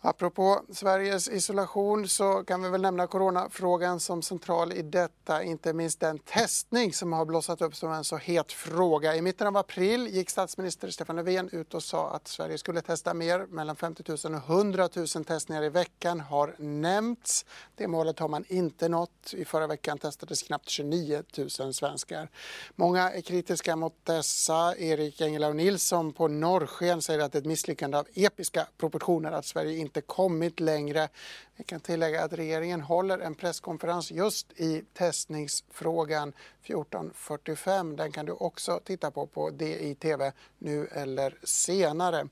Apropå 0.02 0.62
Sveriges 0.74 1.30
isolation 1.30 2.08
så 2.08 2.44
kan 2.44 2.64
vi 2.64 2.70
väl 2.70 2.82
nämna 2.82 3.08
coronafrågan 3.08 4.00
som 4.00 4.22
central 4.22 4.74
i 4.74 4.82
detta, 4.82 5.44
inte 5.44 5.74
minst 5.74 6.00
den 6.00 6.20
testning 6.20 6.94
som 6.94 7.14
har 7.14 7.26
blossat 7.26 7.62
upp 7.62 7.76
som 7.76 7.92
en 7.92 8.04
så 8.04 8.18
het 8.18 8.52
fråga. 8.52 9.16
I 9.16 9.22
mitten 9.22 9.48
av 9.48 9.58
april 9.58 10.08
gick 10.08 10.30
statsminister 10.30 10.90
Stefan 10.90 11.16
Löfven 11.16 11.50
ut 11.52 11.74
och 11.74 11.84
sa 11.84 12.10
att 12.10 12.28
Sverige 12.28 12.58
skulle 12.58 12.82
testa 12.82 13.14
mer. 13.14 13.46
Mellan 13.50 13.76
50 13.76 14.04
000 14.30 14.36
och 14.36 14.50
100 14.50 14.90
000 14.96 15.08
testningar 15.08 15.64
i 15.64 15.70
veckan 15.70 16.20
har 16.20 16.56
nämnts. 16.58 17.46
Det 17.76 17.88
målet 17.88 18.20
har 18.20 18.28
man 18.28 18.46
inte 18.48 18.90
nått. 18.90 19.34
I 19.34 19.46
förra 19.46 19.68
veckan 19.68 19.98
testades 19.98 20.44
knappt 20.44 20.70
29 20.70 21.24
000 21.60 21.74
svenskar. 21.74 22.30
Många 22.76 23.12
är 23.12 23.22
kritiska 23.22 23.76
mot 23.76 23.96
dessa. 24.04 24.78
Erik 24.78 25.22
Engellau 25.22 25.54
Nilsson 25.54 26.14
på 26.14 26.28
Norrsken 26.28 27.02
säger 27.02 27.20
att 27.20 27.32
det 27.32 27.38
är 27.38 27.42
ett 27.42 27.46
misslyckande 27.46 27.98
av 27.98 28.08
episka 28.14 28.68
proportioner 28.78 29.32
att 29.32 29.46
Sverige 29.46 29.78
inte 29.88 30.02
kommit 30.02 30.60
längre. 30.60 31.10
Vi 31.56 31.64
kan 31.64 31.80
tillägga 31.80 32.24
att 32.24 32.34
regeringen 32.34 32.82
håller 32.82 33.20
en 33.20 33.36
presskonferens 33.36 34.12
just 34.12 34.52
i 34.52 34.84
testningsfrågan 34.94 36.34
14.45. 36.66 37.98
Den 37.98 38.12
kan 38.12 38.26
du 38.26 38.32
också 38.32 38.80
titta 38.86 39.12
på 39.12 39.28
på 39.28 39.50
DITV 39.50 40.32
nu 40.58 40.88
eller 40.88 41.38
senare. 41.44 42.28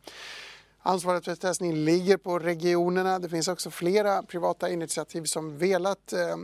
Ansvaret 0.87 1.25
för 1.25 1.35
testning 1.35 1.73
ligger 1.73 2.17
på 2.17 2.39
regionerna. 2.39 3.19
Det 3.19 3.29
finns 3.29 3.47
också 3.47 3.71
flera 3.71 4.23
privata 4.23 4.69
initiativ 4.69 5.23
som 5.23 5.57
velat 5.57 6.13
eh, 6.13 6.37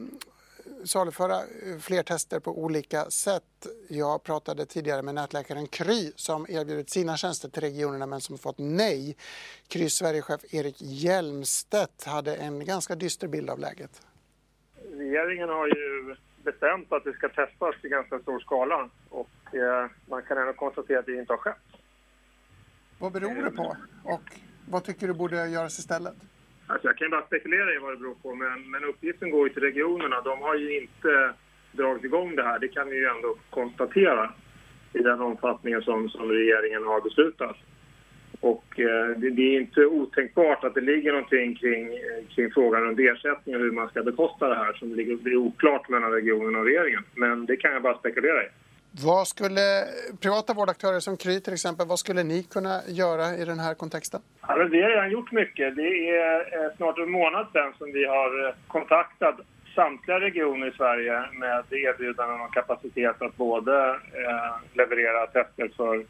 saluföra 0.86 1.36
eh, 1.36 1.78
fler 1.80 2.04
tester 2.04 2.40
på 2.40 2.64
olika 2.64 3.06
sätt. 3.06 3.68
Jag 3.90 4.24
pratade 4.24 4.66
tidigare 4.66 5.02
med 5.02 5.16
nätläkaren 5.16 5.68
Kry 5.68 6.12
som 6.16 6.46
erbjudit 6.50 6.90
sina 6.90 7.18
tjänster 7.18 7.50
till 7.50 7.62
regionerna 7.62 8.06
men 8.06 8.22
som 8.22 8.38
fått 8.38 8.58
nej. 8.58 9.18
Krys 9.68 9.94
Sverigechef 9.94 10.54
Erik 10.54 10.76
Hjelmstedt 10.82 12.04
hade 12.04 12.36
en 12.36 12.66
ganska 12.66 12.96
dyster 12.96 13.28
bild 13.28 13.50
av 13.50 13.60
läget. 13.60 14.02
Regeringen 14.92 15.50
har 15.50 15.68
ju 15.68 16.16
bestämt 16.44 16.92
att 16.92 17.04
det 17.04 17.14
ska 17.14 17.30
testas 17.30 17.76
i 17.84 17.90
ganska 17.90 18.20
stor 18.20 18.40
skala 18.40 18.90
och 19.10 19.56
eh, 19.56 19.90
man 20.06 20.24
kan 20.24 20.38
ändå 20.38 20.54
konstatera 20.54 21.00
att 21.00 21.06
det 21.06 21.20
inte 21.20 21.34
har 21.34 21.38
skett. 21.38 21.56
Vad 23.00 23.12
beror 23.12 23.44
det 23.44 23.52
på 23.52 23.78
och 24.04 24.22
vad 24.70 24.84
tycker 24.84 25.08
du 25.08 25.14
borde 25.14 25.48
göras 25.48 25.80
istället? 25.80 26.16
Alltså 26.72 26.88
jag 26.88 26.98
kan 26.98 27.10
bara 27.10 27.25
spekulera 27.25 27.74
i 27.74 27.78
vad 27.78 27.94
det 27.94 27.98
beror 27.98 28.16
på, 28.16 28.36
men, 28.36 28.72
men 28.72 28.84
uppgiften 28.84 29.32
går 29.32 29.48
ju 29.48 29.54
till 29.54 29.63
regionerna. 29.63 30.22
De 30.22 30.42
har 30.42 30.56
ju 30.56 30.82
inte 30.82 31.34
dragit 31.72 32.04
igång 32.04 32.36
det 32.36 32.44
här. 32.44 32.60
Det 32.60 32.68
kan 32.68 32.90
vi 32.90 32.96
ju 32.96 33.06
ändå 33.06 33.36
konstatera 33.50 34.34
i 34.94 35.00
den 35.00 35.22
omfattningen 35.22 35.82
som, 35.82 36.10
som 36.10 36.32
regeringen 36.32 36.84
har 36.84 37.01
beslutat. 37.01 37.58
Och 38.40 38.80
eh, 38.80 39.18
det, 39.18 39.30
det, 39.30 39.42
är 39.42 39.60
inte 39.62 39.86
otänkbart 39.86 40.63
att 40.63 40.74
det 40.74 40.82
ligger 40.82 41.12
någonting 41.12 41.56
kring, 41.56 41.90
kring 42.36 42.51
frågan 42.51 42.88
om 42.88 43.00
ersättning 43.00 43.56
och 43.56 43.62
hur 43.62 43.72
man 43.72 43.90
ska 43.90 44.04
bekosta 44.04 44.50
det 44.50 44.56
här 44.56 44.74
som 44.74 44.96
ligger, 44.96 45.16
blir 45.16 45.36
oklart 45.36 45.90
mellan 45.90 46.12
regionen 46.12 46.56
och 46.56 46.66
regeringen. 46.66 47.04
Men 47.16 47.46
det 47.46 47.58
kan 47.58 47.74
jag 47.74 47.82
bara 47.82 47.98
spekulera 47.98 48.44
i. 48.44 48.48
Vad 48.92 49.28
skulle 49.28 49.62
privata 50.22 50.54
vårdaktörer 50.54 51.00
som 51.00 51.18
Kry 51.18 51.40
till 51.40 51.54
exempel, 51.54 51.88
vad 51.88 52.00
skulle 52.00 52.24
ni 52.24 52.44
kunna 52.44 52.82
göra 52.88 53.36
i 53.36 53.46
den 53.46 53.60
här 53.60 53.74
kontexten? 53.74 54.22
Alltså, 54.42 54.68
vi 54.68 54.82
har 54.82 54.90
redan 54.90 55.12
gjort 55.12 55.32
mycket. 55.32 55.76
Det 55.76 56.10
är 56.10 56.66
eh, 56.66 56.76
snart 56.78 56.98
en 56.98 57.12
månad 57.12 57.48
sedan 57.54 57.74
som 57.78 57.92
vi 57.92 58.06
har 58.06 58.48
eh, 58.48 58.54
kontaktat 58.68 59.36
samtliga 59.76 60.20
regioner 60.20 60.68
i 60.68 60.72
Sverige 60.72 61.24
med 61.34 61.64
erbjudanden 61.72 62.42
om 62.42 62.52
kapacitet 62.52 63.22
att 63.22 63.38
både 63.38 63.90
eh, 63.90 64.54
leverera 64.74 65.28
tester 65.28 65.72
för 65.78 66.06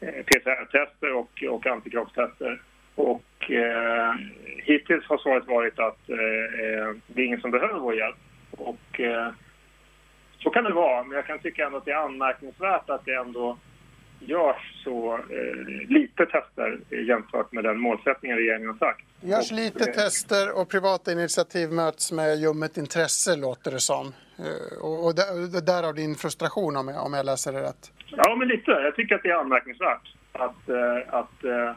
eh, 0.00 0.24
PCR-tester 0.24 1.12
och, 1.14 1.44
och 1.50 1.66
antikroppstester. 1.66 2.62
Och 2.94 3.50
eh, 3.50 4.14
hittills 4.56 5.06
har 5.06 5.18
svaret 5.18 5.46
varit 5.46 5.78
att 5.78 6.08
eh, 6.10 6.96
det 7.06 7.22
är 7.22 7.26
ingen 7.26 7.40
som 7.40 7.50
behöver 7.50 7.78
vår 7.78 7.94
hjälp. 7.94 8.16
Och, 8.50 9.00
eh, 9.00 9.28
så 10.42 10.50
kan 10.50 10.64
det 10.64 10.72
vara, 10.72 11.04
men 11.04 11.16
jag 11.16 11.26
kan 11.26 11.38
tycka 11.38 11.66
ändå 11.66 11.78
att 11.78 11.84
det 11.84 11.90
är 11.90 12.04
anmärkningsvärt 12.04 12.90
att 12.90 13.04
det 13.04 13.14
ändå 13.14 13.58
görs 14.20 14.82
så 14.84 15.14
eh, 15.14 15.88
lite 15.88 16.26
tester 16.26 16.80
jämfört 16.90 17.52
med 17.52 17.64
den 17.64 17.80
målsättningen 17.80 18.38
regeringen 18.38 18.68
har 18.68 18.76
sagt. 18.76 19.06
Görs 19.20 19.50
lite 19.50 19.90
och, 19.90 19.94
tester 19.94 20.60
och 20.60 20.68
privata 20.68 21.12
initiativ 21.12 21.72
möts 21.72 22.12
med 22.12 22.38
ljummet 22.38 22.76
intresse 22.76 23.36
låter 23.36 23.70
det 23.70 23.80
som. 23.80 24.06
Eh, 24.38 24.84
och, 24.84 25.06
och 25.06 25.14
därav 25.64 25.94
din 25.94 26.14
frustration 26.14 26.76
om 26.76 26.88
jag, 26.88 27.06
om 27.06 27.12
jag 27.12 27.26
läser 27.26 27.52
det 27.52 27.62
rätt. 27.62 27.92
Ja, 28.06 28.36
men 28.36 28.48
lite. 28.48 28.70
Jag 28.70 28.96
tycker 28.96 29.14
att 29.14 29.22
det 29.22 29.30
är 29.30 29.34
anmärkningsvärt 29.36 30.14
att, 30.32 30.68
eh, 30.68 31.14
att 31.14 31.44
eh, 31.44 31.72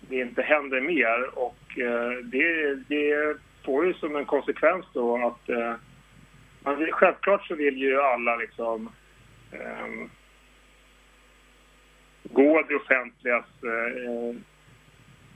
det 0.00 0.20
inte 0.20 0.42
händer 0.42 0.80
mer 0.80 1.38
och 1.38 1.78
eh, 1.78 2.10
det, 2.24 2.74
det 2.74 3.36
får 3.64 3.86
ju 3.86 3.94
som 3.94 4.16
en 4.16 4.24
konsekvens 4.26 4.84
då 4.92 5.26
att 5.26 5.50
eh, 6.64 6.90
självklart 6.90 7.46
så 7.46 7.54
vill 7.54 7.76
ju 7.78 8.00
alla 8.00 8.36
liksom 8.36 8.90
eh, 9.52 10.08
gå 12.22 12.62
det 12.68 12.76
offentligas 12.76 13.44
eh, 13.62 14.40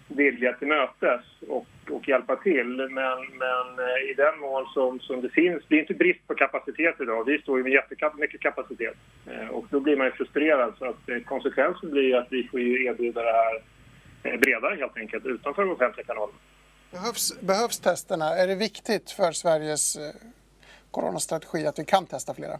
vilja 0.08 0.52
till 0.52 0.68
mötes 0.68 1.24
och, 1.48 1.66
och 1.90 2.08
hjälpa 2.08 2.36
till. 2.36 2.76
Men, 2.76 3.18
men 3.38 3.86
eh, 3.86 4.10
i 4.10 4.14
den 4.16 4.38
mån 4.38 4.66
som, 4.74 5.00
som 5.00 5.20
det 5.20 5.28
finns, 5.28 5.62
det 5.68 5.76
är 5.76 5.80
inte 5.80 5.94
brist 5.94 6.26
på 6.26 6.34
kapacitet 6.34 7.00
idag. 7.00 7.24
Vi 7.24 7.38
står 7.38 7.58
ju 7.58 7.64
med 7.64 7.72
jättemycket 7.72 8.40
kapacitet 8.40 8.96
eh, 9.26 9.48
och 9.48 9.66
då 9.70 9.80
blir 9.80 9.96
man 9.96 10.06
ju 10.06 10.12
frustrerad. 10.12 10.74
Så 10.78 10.84
att 10.84 11.08
eh, 11.08 11.18
konsekvensen 11.18 11.90
blir 11.90 12.16
att 12.16 12.28
vi 12.30 12.48
får 12.48 12.60
ju 12.60 12.84
erbjuda 12.84 13.22
det 13.22 13.32
här 13.32 13.62
eh, 14.22 14.40
bredare 14.40 14.76
helt 14.76 14.96
enkelt 14.96 15.26
utanför 15.26 15.62
de 15.62 15.70
offentliga 15.70 16.06
kanalerna. 16.06 16.38
Behövs, 16.90 17.40
behövs 17.40 17.80
testerna? 17.80 18.24
Är 18.24 18.46
det 18.46 18.54
viktigt 18.54 19.10
för 19.10 19.32
Sveriges 19.32 19.96
eh, 19.96 20.02
coronastrategi 20.92 21.66
att 21.66 21.78
vi 21.78 21.84
kan 21.84 22.06
testa 22.06 22.34
flera? 22.34 22.58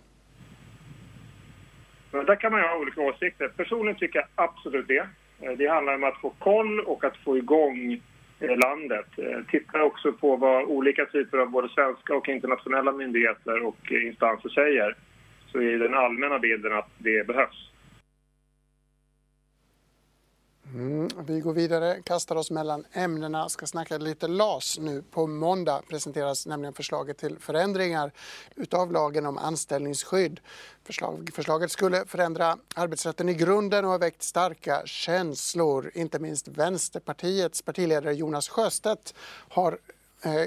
Men 2.11 2.27
där 2.27 2.37
kan 2.37 2.53
man 2.53 2.61
ju 2.61 2.67
ha 2.67 2.77
olika 2.77 3.01
åsikter. 3.01 3.49
Personligen 3.49 3.99
tycker 3.99 4.19
jag 4.19 4.29
absolut 4.35 4.89
det. 4.89 5.07
Eh, 5.41 5.53
det 5.59 5.67
handlar 5.67 5.95
om 5.95 6.05
att 6.05 6.21
få 6.21 6.31
koll 6.39 6.81
och 6.81 7.05
att 7.05 7.17
få 7.17 7.39
igång 7.39 8.01
eh, 8.41 8.57
landet. 8.57 9.07
Eh, 9.17 9.39
Titta 9.51 9.83
också 9.83 10.13
på 10.13 10.37
vad 10.37 10.65
olika 10.65 11.05
typer 11.07 11.39
av 11.39 11.51
både 11.51 11.69
svenska 11.69 12.15
och 12.15 12.29
internationella 12.29 12.93
myndigheter 12.93 13.67
och 13.67 13.93
instanser 13.93 14.49
säger. 14.49 14.97
Så 15.53 15.59
är 15.59 15.79
den 15.79 15.95
allmänna 15.95 16.39
bilden 16.39 16.73
att 16.73 16.91
det 16.99 17.27
behövs. 17.27 17.72
Mm, 20.75 21.09
vi 21.27 21.41
går 21.41 21.53
vidare, 21.53 22.03
kastar 22.05 22.37
oss 22.37 22.51
mellan 22.51 22.85
ämnena, 22.93 23.49
ska 23.49 23.67
snacka 23.67 23.99
lite 23.99 24.29
LAS 24.29 24.79
nu. 24.79 25.03
På 25.11 25.27
måndag 25.27 25.83
presenteras 25.89 26.47
nämligen 26.47 26.75
förslaget 26.75 27.19
till 27.19 27.39
förändringar 27.39 28.13
utav 28.57 28.93
lagen 28.93 29.27
om 29.27 29.39
anställningsskydd. 29.39 30.41
Förslag, 30.85 31.31
förslaget 31.35 31.71
skulle 31.71 32.05
förändra 32.07 32.59
arbetsrätten 32.75 33.29
i 33.29 33.35
grunden 33.35 33.85
och 33.85 33.91
har 33.91 33.99
väckt 33.99 34.23
starka 34.23 34.83
känslor. 34.85 35.91
Inte 35.95 36.19
minst 36.19 36.49
Vänsterpartiets 36.49 37.63
partiledare 37.63 38.15
Jonas 38.15 38.49
Sjöstedt 38.49 39.15
har 39.49 39.79
eh, 40.23 40.47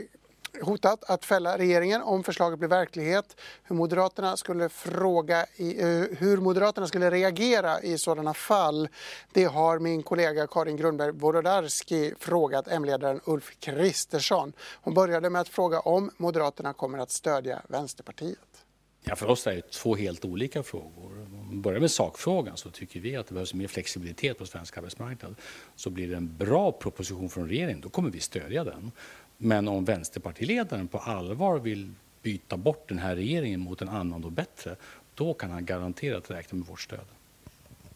hotat 0.62 1.04
att 1.04 1.26
fälla 1.26 1.58
regeringen 1.58 2.02
om 2.02 2.24
förslaget 2.24 2.60
blir 2.60 2.70
verklighet. 2.70 3.36
Hur 3.64 3.76
Moderaterna 3.76 4.38
skulle, 4.38 4.70
fråga 4.70 5.46
i, 5.56 5.82
eh, 5.82 5.88
hur 6.18 6.38
Moderaterna 6.38 6.88
skulle 6.88 7.12
reagera 7.12 7.82
i 7.82 7.98
sådana 7.98 8.34
fall 8.34 8.88
det 9.34 9.44
har 9.44 9.80
min 9.80 10.04
kollega 10.04 10.48
Karin 10.48 10.78
Grundberg 10.78 11.12
Wolodarski 11.12 12.14
frågat 12.20 12.68
M-ledaren 12.68 13.22
Ulf 13.26 13.52
Kristersson. 13.60 14.54
Hon 14.82 14.94
började 14.94 15.30
med 15.30 15.42
att 15.42 15.50
fråga 15.50 15.80
om 15.80 16.12
Moderaterna 16.18 16.74
kommer 16.74 16.98
att 16.98 17.12
stödja 17.12 17.62
Vänsterpartiet. 17.68 18.66
Ja, 19.08 19.16
för 19.16 19.28
oss 19.28 19.48
är 19.48 19.56
det 19.56 19.72
två 19.72 19.96
helt 19.96 20.26
olika 20.26 20.64
frågor. 20.64 21.22
Om 21.22 21.48
vi 21.52 21.58
börjar 21.58 21.80
med 21.80 21.92
sakfrågan 21.92 22.58
så 22.58 22.70
tycker 22.70 23.00
vi 23.00 23.16
att 23.16 23.28
det 23.28 23.34
behövs 23.34 23.54
mer 23.54 23.68
flexibilitet 23.68 24.38
på 24.38 24.46
svensk 24.46 24.78
arbetsmarknad. 24.78 25.36
Så 25.76 25.90
blir 25.90 26.08
det 26.08 26.16
en 26.16 26.38
bra 26.38 26.72
proposition 26.72 27.30
från 27.30 27.48
regeringen, 27.48 27.82
då 27.82 27.90
kommer 27.90 28.10
vi 28.10 28.20
stödja 28.20 28.64
den. 28.64 28.92
Men 29.38 29.68
om 29.68 29.86
vänsterpartiledaren 29.86 30.88
på 30.88 30.98
allvar 30.98 31.60
vill 31.60 31.92
byta 32.22 32.58
bort 32.58 32.90
den 32.90 33.00
här 33.00 33.16
regeringen 33.16 33.60
mot 33.60 33.82
en 33.82 33.90
annan 33.90 34.24
och 34.24 34.32
bättre, 34.32 34.76
då 35.14 35.34
kan 35.34 35.52
han 35.52 35.66
garanterat 35.66 36.32
räkna 36.32 36.58
med 36.58 36.68
vårt 36.68 36.82
stöd. 36.82 37.06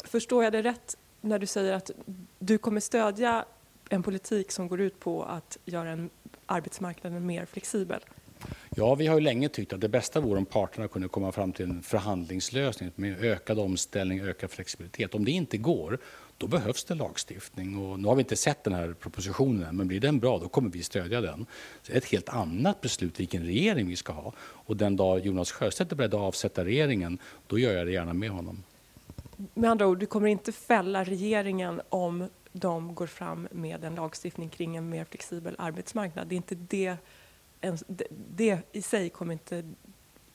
Förstår 0.04 0.44
jag 0.44 0.54
det 0.54 0.62
rätt 0.62 0.98
när 1.22 1.40
du 1.40 1.46
säger 1.46 1.74
att 1.74 1.92
du 2.40 2.58
kommer 2.58 2.80
stödja 2.80 3.46
en 3.90 4.04
politik 4.04 4.52
som 4.52 4.68
går 4.68 4.82
ut 4.82 5.00
på 5.00 5.24
att 5.24 5.58
göra 5.66 5.90
en 5.90 6.10
arbetsmarknaden 6.46 7.26
mer 7.26 7.46
flexibel? 7.46 8.00
Ja, 8.76 8.96
vi 8.96 9.08
har 9.08 9.16
ju 9.16 9.22
länge 9.22 9.50
tyckt 9.50 9.74
att 9.74 9.82
det 9.82 9.90
bästa 9.90 10.20
vore 10.20 10.38
om 10.38 10.46
parterna 10.46 10.88
kunde 10.88 11.08
komma 11.08 11.32
fram 11.32 11.52
till 11.52 11.66
en 11.66 11.84
förhandlingslösning 11.84 12.92
med 12.96 13.24
ökad 13.24 13.60
omställning, 13.60 14.22
ökad 14.22 14.52
flexibilitet. 14.52 15.16
Om 15.16 15.26
det 15.26 15.32
inte 15.32 15.58
går, 15.58 16.00
då 16.40 16.48
behövs 16.48 16.84
det 16.84 16.96
lagstiftning. 16.96 17.78
Och 17.78 18.00
nu 18.00 18.08
har 18.08 18.16
vi 18.16 18.22
inte 18.22 18.36
sett 18.36 18.64
den 18.64 18.74
här 18.74 18.94
propositionen 18.94 19.64
än, 19.64 19.78
men 19.78 19.88
blir 19.88 20.00
den 20.00 20.20
bra, 20.20 20.40
då 20.40 20.48
kommer 20.48 20.70
vi 20.70 20.84
stödja 20.84 21.22
den. 21.22 21.46
Så 21.82 21.92
det 21.92 21.94
är 21.94 21.98
ett 21.98 22.06
helt 22.06 22.30
annat 22.30 22.82
beslut 22.82 23.20
vilken 23.20 23.44
regering 23.44 23.88
vi 23.88 23.96
ska 23.96 24.14
ha. 24.14 24.34
Och 24.40 24.78
den 24.78 24.96
dag 24.96 25.20
Jonas 25.20 25.52
Sjöstedt 25.52 25.92
är 25.92 25.96
beredd 25.96 26.14
att 26.14 26.20
avsätta 26.20 26.66
regeringen, 26.66 27.18
då 27.48 27.60
gör 27.60 27.74
jag 27.74 27.88
det 27.88 27.92
gärna 27.92 28.14
med 28.14 28.30
honom. 28.30 28.64
Med 29.54 29.70
andra 29.70 29.88
ord, 29.88 30.00
du 30.00 30.06
kommer 30.06 30.28
inte 30.28 30.52
fälla 30.52 31.04
regeringen 31.04 31.82
om 31.90 32.30
de 32.52 32.96
går 32.96 33.08
fram 33.08 33.48
med 33.52 33.84
en 33.84 33.96
lagstiftning 33.96 34.50
kring 34.50 34.76
en 34.76 34.90
mer 34.90 35.06
flexibel 35.06 35.56
arbetsmarknad. 35.58 36.28
Det 36.28 36.36
är 36.36 36.38
inte 36.38 36.56
det, 36.56 36.96
det, 37.88 38.08
det 38.36 38.60
i 38.72 38.82
sig 38.82 39.10
kommer 39.10 39.34
inte 39.34 39.74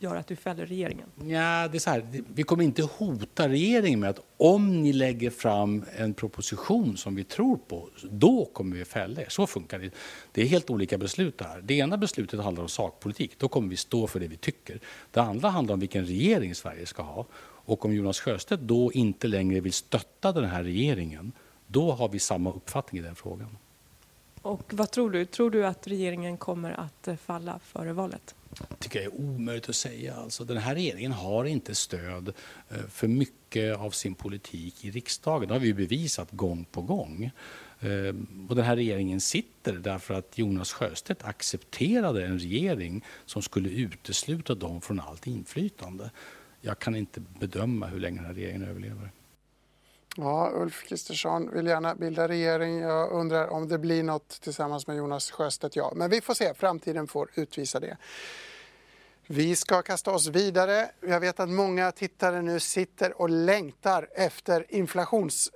göra 0.05 0.19
att 0.19 0.27
du 0.27 0.37
fäller 0.37 0.67
regeringen? 0.67 1.07
Ja, 1.17 1.69
det 1.69 1.77
är 1.77 1.79
så 1.79 1.91
här, 1.91 2.25
vi 2.35 2.43
kommer 2.43 2.65
inte 2.65 2.83
hota 2.83 3.49
regeringen 3.49 4.01
med 4.01 4.11
att 4.11 4.21
om 4.37 4.83
ni 4.83 4.93
lägger 4.93 5.31
fram 5.31 5.85
en 5.97 6.15
proposition 6.15 6.97
som 6.97 7.15
vi 7.15 7.25
tror 7.25 7.57
på, 7.57 7.89
då 8.11 8.45
kommer 8.45 8.77
vi 8.77 8.85
fälla 8.85 9.21
er. 9.21 9.27
Så 9.29 9.47
funkar 9.47 9.79
det. 9.79 9.91
Det 10.33 10.43
är 10.43 10.47
helt 10.47 10.71
olika 10.71 10.99
beslut 10.99 11.39
det 11.39 11.45
här. 11.45 11.61
Det 11.61 11.75
ena 11.75 11.97
beslutet 11.97 12.41
handlar 12.41 12.63
om 12.63 12.69
sakpolitik. 12.69 13.39
Då 13.39 13.49
kommer 13.49 13.69
vi 13.69 13.77
stå 13.77 14.07
för 14.07 14.21
det 14.21 14.29
vi 14.29 14.37
tycker. 14.37 14.81
Det 15.11 15.21
andra 15.21 15.49
handlar 15.49 15.75
om 15.75 15.81
vilken 15.81 16.07
regering 16.07 16.55
Sverige 16.55 16.87
ska 16.87 17.03
ha. 17.03 17.27
Och 17.67 17.85
om 17.85 17.95
Jonas 17.95 18.21
Sjöstedt 18.21 18.63
då 18.63 18.93
inte 18.93 19.27
längre 19.27 19.61
vill 19.61 19.73
stötta 19.73 20.33
den 20.33 20.45
här 20.45 20.63
regeringen, 20.63 21.33
då 21.67 21.93
har 21.93 22.09
vi 22.09 22.19
samma 22.19 22.53
uppfattning 22.53 23.03
i 23.03 23.05
den 23.05 23.15
frågan. 23.15 23.57
Och 24.43 24.75
vad 24.75 24.91
tror 24.91 25.11
du? 25.11 25.25
Tror 25.25 25.51
du 25.51 25.67
att 25.67 25.87
regeringen 25.87 26.37
kommer 26.37 26.81
att 26.81 27.21
falla 27.21 27.59
före 27.59 27.93
valet? 27.93 28.35
Tycker 28.79 29.03
jag 29.03 29.15
är 29.15 29.21
omöjligt 29.21 29.69
att 29.69 29.77
säga. 29.77 30.15
Alltså, 30.15 30.45
den 30.45 30.57
här 30.57 30.75
regeringen 30.75 31.13
har 31.13 31.45
inte 31.45 31.75
stöd 31.75 32.33
eh, 32.69 32.77
för 32.89 33.09
mycket 33.09 33.77
av 33.77 33.91
sin 33.91 34.15
politik 34.15 34.85
i 34.85 34.91
riksdagen. 34.91 35.49
Det 35.49 35.55
har 35.55 35.61
vi 35.61 35.75
bevisat 35.75 36.31
gång 36.31 36.65
på 36.65 36.83
gång. 36.83 37.31
Eh, 37.81 38.15
och 38.49 38.57
den 38.57 38.65
här 38.65 38.77
regeringen 38.77 39.21
sitter 39.21 39.73
därför 39.73 40.15
att 40.15 40.39
Jonas 40.39 40.73
Sjöstedt 40.73 41.25
accepterade 41.25 42.27
en 42.27 42.39
regering 42.39 43.05
som 43.27 43.43
skulle 43.43 43.69
utesluta 43.69 44.55
dem 44.55 44.81
från 44.81 45.01
allt 45.01 45.27
inflytande. 45.27 46.11
Jag 46.61 46.79
kan 46.79 46.97
inte 46.97 47.21
bedöma 47.21 47.87
hur 47.87 48.01
länge 48.01 48.17
den 48.17 48.27
här 48.27 48.35
regeringen 48.35 48.69
överlever. 48.69 49.11
Ja, 50.17 50.51
Ulf 50.55 50.83
Kristersson 50.89 51.51
vill 51.55 51.67
gärna 51.67 51.95
bilda 51.95 52.29
regering. 52.29 52.79
Jag 52.79 53.13
undrar 53.13 53.49
om 53.49 53.69
det 53.69 53.79
blir 53.79 54.03
något 54.03 54.41
tillsammans 54.41 54.87
med 54.87 54.97
Jonas 54.97 55.31
Sjöstedt. 55.31 55.77
Ja, 55.77 55.93
men 55.97 56.11
vi 56.11 56.21
får 56.21 56.35
se. 56.35 56.55
Framtiden 56.55 57.07
får 57.07 57.31
utvisa 57.35 57.81
det. 57.81 57.97
Vi 59.27 59.57
ska 59.57 59.83
kasta 59.83 60.11
oss 60.11 60.27
vidare. 60.27 60.91
Jag 61.01 61.21
vet 61.21 61.41
att 61.41 61.49
många 61.49 61.93
tittare 61.93 62.43
nu 62.43 62.61
sitter 62.61 63.21
och 63.21 63.31
längtar 63.31 64.09
efter 64.15 64.67
inflations 64.69 65.51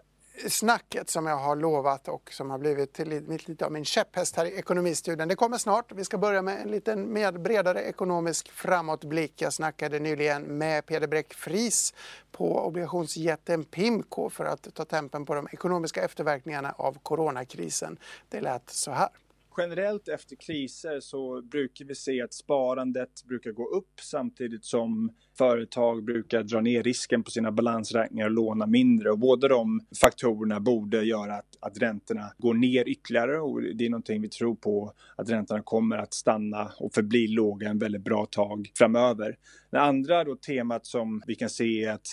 snacket 0.48 1.10
som 1.10 1.26
jag 1.26 1.36
har 1.36 1.56
lovat 1.56 2.08
och 2.08 2.30
som 2.32 2.50
har 2.50 2.58
blivit 2.58 2.92
till 2.92 3.08
lite 3.46 3.66
av 3.66 3.72
min 3.72 3.84
käpphäst 3.84 4.36
här 4.36 4.44
i 4.44 4.58
Ekonomistudien. 4.58 5.28
Det 5.28 5.34
kommer 5.34 5.58
snart. 5.58 5.92
Vi 5.92 6.04
ska 6.04 6.18
börja 6.18 6.42
med 6.42 6.60
en 6.60 6.70
liten 6.70 7.12
mer 7.12 7.32
bredare 7.32 7.82
ekonomisk 7.82 8.50
framåtblick. 8.50 9.42
Jag 9.42 9.52
snackade 9.52 9.98
nyligen 9.98 10.42
med 10.42 10.86
Peder 10.86 11.06
Bräck 11.06 11.34
Fries 11.34 11.94
på 12.32 12.66
obligationsjätten 12.66 13.64
Pimco 13.64 14.30
för 14.30 14.44
att 14.44 14.74
ta 14.74 14.84
tempen 14.84 15.26
på 15.26 15.34
de 15.34 15.48
ekonomiska 15.52 16.04
efterverkningarna 16.04 16.74
av 16.78 16.98
coronakrisen. 17.02 17.98
Det 18.28 18.40
lät 18.40 18.70
så 18.70 18.90
här 18.90 19.08
generellt 19.58 20.08
efter 20.08 20.36
kriser 20.36 21.00
så 21.00 21.42
brukar 21.42 21.84
vi 21.84 21.94
se 21.94 22.22
att 22.22 22.34
sparandet 22.34 23.24
brukar 23.24 23.50
gå 23.50 23.68
upp 23.68 24.00
samtidigt 24.00 24.64
som 24.64 25.12
företag 25.38 26.04
brukar 26.04 26.42
dra 26.42 26.60
ner 26.60 26.82
risken 26.82 27.22
på 27.22 27.30
sina 27.30 27.52
balansräkningar 27.52 28.26
och 28.26 28.30
låna 28.30 28.66
mindre. 28.66 29.10
Och 29.10 29.18
båda 29.18 29.48
de 29.48 29.80
faktorerna 30.00 30.60
borde 30.60 31.02
göra 31.04 31.34
att, 31.34 31.56
att 31.60 31.78
räntorna 31.78 32.32
går 32.38 32.54
ner 32.54 32.88
ytterligare 32.88 33.40
och 33.40 33.62
det 33.62 33.86
är 33.86 33.90
någonting 33.90 34.22
vi 34.22 34.28
tror 34.28 34.54
på 34.54 34.92
att 35.16 35.30
räntorna 35.30 35.62
kommer 35.62 35.96
att 35.96 36.14
stanna 36.14 36.72
och 36.78 36.94
förbli 36.94 37.28
låga 37.28 37.68
en 37.68 37.78
väldigt 37.78 38.04
bra 38.04 38.26
tag 38.26 38.70
framöver. 38.78 39.36
Det 39.70 39.80
andra 39.80 40.24
då 40.24 40.36
temat 40.36 40.86
som 40.86 41.22
vi 41.26 41.34
kan 41.34 41.50
se 41.50 41.84
är 41.84 41.92
att 41.92 42.06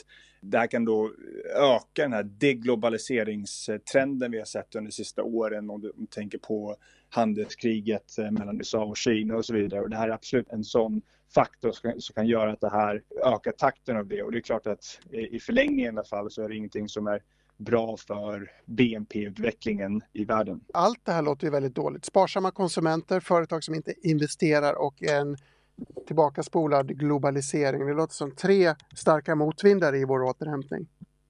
det 0.49 0.57
här 0.57 0.67
kan 0.67 0.85
då 0.85 1.11
öka 1.55 2.01
den 2.01 2.13
här 2.13 2.23
deglobaliseringstrenden 2.23 4.31
vi 4.31 4.37
har 4.37 4.45
sett 4.45 4.75
under 4.75 4.89
de 4.89 4.91
sista 4.91 5.23
åren 5.23 5.69
om 5.69 5.81
du 5.81 5.93
tänker 6.09 6.37
på 6.37 6.75
handelskriget 7.09 8.17
eh, 8.17 8.31
mellan 8.31 8.57
USA 8.57 8.85
och 8.85 8.97
Kina 8.97 9.35
och 9.35 9.45
så 9.45 9.53
vidare. 9.53 9.81
Och 9.81 9.89
det 9.89 9.97
här 9.97 10.09
är 10.09 10.13
absolut 10.13 10.49
en 10.49 10.63
sån 10.63 11.01
faktor 11.33 11.71
som 11.99 12.13
kan 12.15 12.27
göra 12.27 12.51
att 12.51 12.61
det 12.61 12.69
här 12.69 13.03
ökar 13.25 13.51
takten 13.51 13.97
av 13.97 14.07
det. 14.07 14.23
Och 14.23 14.31
det 14.31 14.37
är 14.37 14.41
klart 14.41 14.67
att 14.67 14.99
i 15.11 15.39
förlängningen 15.39 15.95
i 15.95 15.97
alla 15.97 16.03
fall 16.03 16.31
så 16.31 16.41
är 16.41 16.49
det 16.49 16.55
ingenting 16.55 16.89
som 16.89 17.07
är 17.07 17.21
bra 17.57 17.97
för 17.97 18.51
BNP-utvecklingen 18.65 20.01
i 20.13 20.25
världen. 20.25 20.61
Allt 20.73 21.05
det 21.05 21.11
här 21.11 21.21
låter 21.21 21.47
ju 21.47 21.51
väldigt 21.51 21.75
dåligt. 21.75 22.05
Sparsamma 22.05 22.51
konsumenter, 22.51 23.19
företag 23.19 23.63
som 23.63 23.75
inte 23.75 23.93
investerar 24.01 24.73
och 24.73 25.03
en 25.03 25.37
tillbakaspolad 26.07 26.99
globalisering. 26.99 27.87
Det 27.87 27.93
låter 27.93 28.13
som 28.13 28.35
tre 28.35 28.75
starka 28.95 29.35
motvindar 29.35 29.95
i 29.95 30.05
vår 30.05 30.23
återhämtning. 30.23 30.87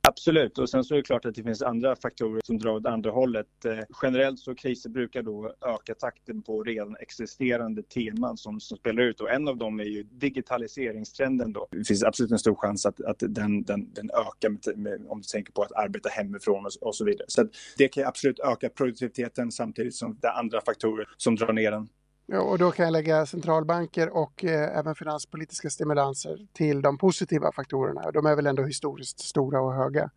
Absolut, 0.08 0.58
och 0.58 0.70
sen 0.70 0.84
så 0.84 0.94
är 0.94 0.98
det 0.98 1.04
klart 1.04 1.26
att 1.26 1.36
det 1.36 1.44
finns 1.44 1.62
andra 1.62 1.96
faktorer 1.96 2.42
som 2.44 2.58
drar 2.58 2.72
åt 2.72 2.86
andra 2.86 3.12
hållet. 3.12 3.66
Eh, 3.66 3.80
generellt 4.02 4.40
så 4.40 4.56
kriser 4.56 4.90
brukar 4.90 5.24
då 5.24 5.54
öka 5.66 5.96
takten 5.96 6.42
på 6.42 6.64
redan 6.64 6.96
existerande 7.00 7.84
teman 7.84 8.38
som, 8.38 8.60
som 8.60 8.78
spelar 8.78 9.04
ut 9.04 9.22
och 9.22 9.32
en 9.32 9.48
av 9.48 9.58
dem 9.58 9.80
är 9.80 9.84
ju 9.84 10.04
digitaliseringstrenden 10.04 11.54
då. 11.54 11.68
Det 11.72 11.84
finns 11.84 12.04
absolut 12.04 12.32
en 12.32 12.40
stor 12.40 12.56
chans 12.56 12.86
att, 12.86 13.02
att 13.02 13.20
den, 13.20 13.64
den, 13.64 13.94
den 13.94 14.10
ökar 14.10 14.50
med, 14.50 14.78
med, 14.78 15.06
om 15.08 15.22
du 15.22 15.28
tänker 15.28 15.54
på 15.54 15.62
att 15.62 15.72
arbeta 15.72 16.10
hemifrån 16.10 16.66
och, 16.66 16.88
och 16.88 16.96
så 16.96 17.06
vidare. 17.06 17.26
Så 17.28 17.48
det 17.78 17.88
kan 17.88 18.06
absolut 18.06 18.40
öka 18.40 18.70
produktiviteten 18.70 19.52
samtidigt 19.52 19.96
som 19.96 20.18
det 20.22 20.28
är 20.28 20.40
andra 20.40 20.62
faktorer 20.62 21.08
som 21.18 21.36
drar 21.36 21.54
ner 21.54 21.72
den. 21.72 21.88
Ja, 22.28 22.42
och 22.42 22.58
då 22.58 22.72
kan 22.72 22.86
jag 22.86 22.92
lägga 22.92 23.26
centralbanker 23.26 24.10
och 24.10 24.46
eh, 24.46 24.78
även 24.78 24.96
finanspolitiska 24.96 25.70
stimulanser 25.70 26.48
till 26.54 26.82
de 26.82 26.98
positiva 26.98 27.52
faktorerna. 27.52 28.12
De 28.12 28.26
är 28.26 28.36
väl 28.36 28.48
ändå 28.48 28.64
historiskt 28.64 29.20
stora 29.20 29.62
och 29.62 29.74
höga. 29.74 30.10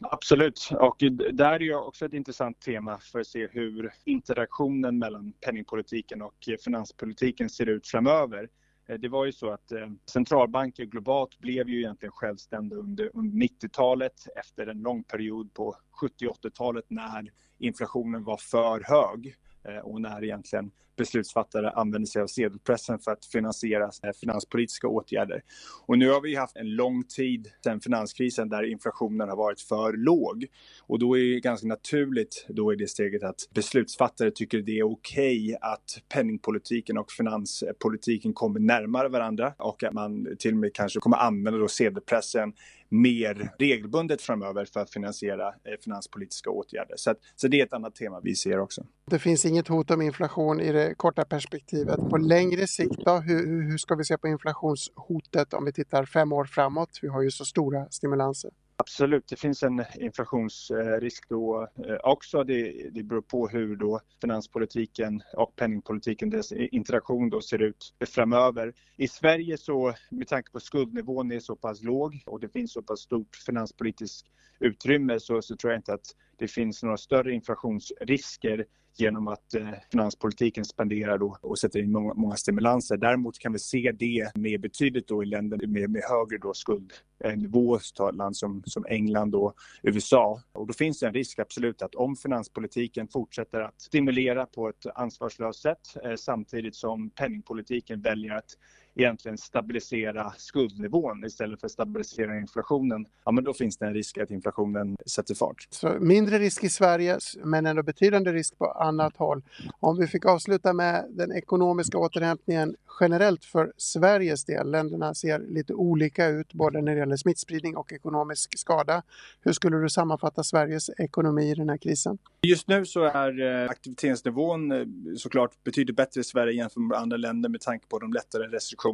Absolut, 0.00 0.70
och 0.80 0.96
där 1.32 1.52
är 1.52 1.60
ju 1.60 1.74
också 1.74 2.04
ett 2.06 2.12
intressant 2.12 2.60
tema 2.60 2.98
för 2.98 3.20
att 3.20 3.26
se 3.26 3.46
hur 3.46 3.92
interaktionen 4.04 4.98
mellan 4.98 5.32
penningpolitiken 5.32 6.22
och 6.22 6.48
finanspolitiken 6.64 7.50
ser 7.50 7.66
ut 7.68 7.86
framöver. 7.86 8.48
Eh, 8.86 8.98
det 8.98 9.08
var 9.08 9.24
ju 9.24 9.32
så 9.32 9.50
att 9.50 9.72
eh, 9.72 9.88
centralbanker 10.10 10.84
globalt 10.84 11.38
blev 11.38 11.68
ju 11.68 11.78
egentligen 11.78 12.12
självständiga 12.12 12.78
under, 12.78 13.10
90-talet 13.10 14.26
efter 14.36 14.66
en 14.66 14.82
lång 14.82 15.04
period 15.04 15.54
på 15.54 15.76
70 16.00 16.26
80-talet 16.26 16.84
när 16.88 17.32
inflationen 17.58 18.24
var 18.24 18.36
för 18.36 18.80
hög. 18.84 19.36
Eh, 19.64 19.78
och 19.78 20.00
när 20.00 20.24
egentligen 20.24 20.70
beslutsfattare 20.96 21.70
använder 21.70 22.06
sig 22.06 22.22
av 22.22 22.26
sedelpressen 22.26 22.98
för 22.98 23.10
att 23.10 23.24
finansiera 23.24 23.90
finanspolitiska 24.20 24.88
åtgärder. 24.88 25.42
Och 25.86 25.98
nu 25.98 26.10
har 26.10 26.20
vi 26.20 26.34
haft 26.34 26.56
en 26.56 26.74
lång 26.74 27.04
tid 27.04 27.48
sedan 27.64 27.80
finanskrisen 27.80 28.48
där 28.48 28.70
inflationen 28.70 29.28
har 29.28 29.36
varit 29.36 29.60
för 29.60 29.92
låg. 29.92 30.46
Och 30.86 30.98
då 30.98 31.18
är 31.18 31.22
det 31.22 31.40
ganska 31.40 31.66
naturligt 31.66 32.46
då 32.48 32.72
i 32.72 32.76
det 32.76 32.88
steget 32.88 33.22
att 33.22 33.48
beslutsfattare 33.54 34.30
tycker 34.30 34.58
det 34.58 34.78
är 34.78 34.92
okej 34.92 35.44
okay 35.44 35.56
att 35.60 36.02
penningpolitiken 36.08 36.98
och 36.98 37.12
finanspolitiken 37.12 38.32
kommer 38.32 38.60
närmare 38.60 39.08
varandra 39.08 39.54
och 39.58 39.82
att 39.82 39.92
man 39.92 40.36
till 40.38 40.52
och 40.52 40.58
med 40.58 40.74
kanske 40.74 41.00
kommer 41.00 41.16
använda 41.16 41.58
då 41.58 41.68
sedelpressen 41.68 42.52
mer 42.88 43.52
regelbundet 43.58 44.22
framöver 44.22 44.64
för 44.64 44.80
att 44.80 44.90
finansiera 44.90 45.48
eh, 45.48 45.80
finanspolitiska 45.84 46.50
åtgärder. 46.50 46.94
Så, 46.96 47.10
att, 47.10 47.18
så 47.36 47.48
det 47.48 47.60
är 47.60 47.64
ett 47.64 47.72
annat 47.72 47.94
tema 47.94 48.20
vi 48.22 48.34
ser 48.34 48.58
också. 48.58 48.86
Det 49.10 49.18
finns 49.18 49.44
inget 49.44 49.68
hot 49.68 49.90
om 49.90 50.02
inflation 50.02 50.60
i 50.60 50.72
det 50.72 50.85
korta 50.94 51.24
perspektivet. 51.24 51.96
På 52.10 52.16
längre 52.16 52.66
sikt 52.66 53.04
då, 53.04 53.16
hur, 53.16 53.70
hur 53.70 53.78
ska 53.78 53.94
vi 53.94 54.04
se 54.04 54.18
på 54.18 54.28
inflationshotet 54.28 55.54
om 55.54 55.64
vi 55.64 55.72
tittar 55.72 56.04
fem 56.04 56.32
år 56.32 56.44
framåt? 56.44 56.98
Vi 57.02 57.08
har 57.08 57.22
ju 57.22 57.30
så 57.30 57.44
stora 57.44 57.90
stimulanser. 57.90 58.50
Absolut, 58.78 59.28
det 59.28 59.36
finns 59.36 59.62
en 59.62 59.84
inflationsrisk 59.94 61.28
då 61.28 61.68
eh, 61.88 61.96
också. 62.02 62.44
Det, 62.44 62.90
det 62.92 63.02
beror 63.02 63.22
på 63.22 63.48
hur 63.48 63.76
då 63.76 64.00
finanspolitiken 64.20 65.22
och 65.36 65.56
penningpolitiken, 65.56 66.30
dess 66.30 66.52
interaktion 66.52 67.30
då 67.30 67.40
ser 67.40 67.62
ut 67.62 67.94
framöver. 68.14 68.72
I 68.96 69.08
Sverige 69.08 69.58
så, 69.58 69.94
med 70.10 70.28
tanke 70.28 70.50
på 70.50 70.60
skuldnivån 70.60 71.32
är 71.32 71.40
så 71.40 71.56
pass 71.56 71.82
låg 71.82 72.22
och 72.26 72.40
det 72.40 72.48
finns 72.48 72.72
så 72.72 72.82
pass 72.82 73.00
stort 73.00 73.36
finanspolitiskt 73.46 74.28
utrymme 74.60 75.20
så, 75.20 75.42
så 75.42 75.56
tror 75.56 75.72
jag 75.72 75.78
inte 75.78 75.94
att 75.94 76.14
det 76.36 76.48
finns 76.48 76.82
några 76.82 76.96
större 76.96 77.32
inflationsrisker 77.32 78.66
genom 79.00 79.28
att 79.28 79.54
eh, 79.54 79.68
finanspolitiken 79.90 80.64
spenderar 80.64 81.18
då 81.18 81.36
och 81.40 81.58
sätter 81.58 81.78
in 81.78 81.92
många, 81.92 82.14
många, 82.14 82.36
stimulanser. 82.36 82.96
Däremot 82.96 83.38
kan 83.38 83.52
vi 83.52 83.58
se 83.58 83.92
det 83.98 84.30
mer 84.34 84.58
betydligt 84.58 85.08
då 85.08 85.22
i 85.22 85.26
länder 85.26 85.66
med, 85.66 85.90
med 85.90 86.02
högre 86.02 86.38
då 86.38 86.54
skuldnivå, 86.54 87.74
eh, 87.74 88.12
land 88.12 88.36
som, 88.36 88.62
som 88.66 88.86
England 88.88 89.34
och 89.34 89.54
USA. 89.82 90.40
Och 90.52 90.66
då 90.66 90.72
finns 90.72 91.00
det 91.00 91.06
en 91.06 91.14
risk 91.14 91.38
absolut 91.38 91.82
att 91.82 91.94
om 91.94 92.16
finanspolitiken 92.16 93.08
fortsätter 93.08 93.60
att 93.60 93.80
stimulera 93.80 94.46
på 94.46 94.68
ett 94.68 94.86
ansvarslöst 94.94 95.62
sätt 95.62 95.96
eh, 96.04 96.14
samtidigt 96.16 96.74
som 96.74 97.10
penningpolitiken 97.10 98.00
väljer 98.00 98.34
att 98.34 98.50
egentligen 98.96 99.38
stabilisera 99.38 100.32
skuldnivån 100.36 101.24
istället 101.24 101.60
för 101.60 101.66
att 101.66 101.72
stabilisera 101.72 102.38
inflationen, 102.38 103.06
ja 103.24 103.32
men 103.32 103.44
då 103.44 103.54
finns 103.54 103.76
det 103.76 103.86
en 103.86 103.94
risk 103.94 104.18
att 104.18 104.30
inflationen 104.30 104.96
sätter 105.06 105.34
fart. 105.34 105.68
Så 105.70 105.96
mindre 106.00 106.38
risk 106.38 106.64
i 106.64 106.68
Sverige, 106.68 107.18
men 107.44 107.66
ändå 107.66 107.82
betydande 107.82 108.32
risk 108.32 108.58
på 108.58 108.66
annat 108.66 109.16
håll. 109.16 109.42
Om 109.80 109.98
vi 109.98 110.06
fick 110.06 110.24
avsluta 110.24 110.72
med 110.72 111.06
den 111.10 111.32
ekonomiska 111.32 111.98
återhämtningen 111.98 112.76
generellt 113.00 113.44
för 113.44 113.72
Sveriges 113.76 114.44
del. 114.44 114.70
Länderna 114.70 115.14
ser 115.14 115.38
lite 115.38 115.74
olika 115.74 116.26
ut 116.26 116.52
både 116.52 116.82
när 116.82 116.92
det 116.92 116.98
gäller 116.98 117.16
smittspridning 117.16 117.76
och 117.76 117.92
ekonomisk 117.92 118.58
skada. 118.58 119.02
Hur 119.40 119.52
skulle 119.52 119.76
du 119.76 119.88
sammanfatta 119.88 120.44
Sveriges 120.44 120.90
ekonomi 120.98 121.50
i 121.50 121.54
den 121.54 121.68
här 121.68 121.76
krisen? 121.76 122.18
Just 122.42 122.68
nu 122.68 122.84
så 122.84 123.04
är 123.04 123.62
eh, 123.62 123.70
aktivitetsnivån 123.70 124.72
eh, 124.72 124.86
såklart 125.16 125.64
betydligt 125.64 125.96
bättre 125.96 126.20
i 126.20 126.24
Sverige 126.24 126.52
jämfört 126.52 126.82
med 126.82 126.98
andra 126.98 127.16
länder 127.16 127.48
med 127.48 127.60
tanke 127.60 127.86
på 127.88 127.98
de 127.98 128.12
lättare 128.12 128.46
restriktionerna. 128.46 128.85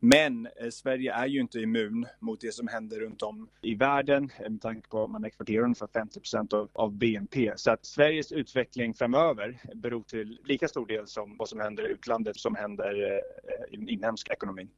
Men 0.00 0.46
eh, 0.46 0.70
Sverige 0.70 1.12
är 1.12 1.26
ju 1.26 1.40
inte 1.40 1.58
immun 1.58 2.06
mot 2.20 2.40
det 2.40 2.54
som 2.54 2.68
händer 2.68 3.00
runt 3.00 3.22
om 3.22 3.48
i 3.62 3.74
världen 3.74 4.30
eh, 4.38 4.50
med 4.50 4.60
tanke 4.60 4.88
på 4.88 5.04
att 5.04 5.10
man 5.10 5.24
exporterar 5.24 5.62
ungefär 5.62 5.86
50 5.86 6.20
av, 6.56 6.68
av 6.72 6.92
BNP. 6.92 7.52
Så 7.56 7.70
att 7.70 7.86
Sveriges 7.86 8.32
utveckling 8.32 8.94
framöver 8.94 9.60
beror 9.74 10.02
till 10.02 10.40
lika 10.44 10.68
stor 10.68 10.86
del 10.86 11.06
som 11.06 11.36
vad 11.36 11.48
som 11.48 11.60
händer 11.60 11.88
i 11.88 11.92
utlandet 11.92 12.36
som 12.36 12.54
händer 12.54 13.12
eh, 13.12 13.74
i 13.74 13.76
den 13.76 13.88
inhemska 13.88 14.32
ekonomin. 14.32 14.68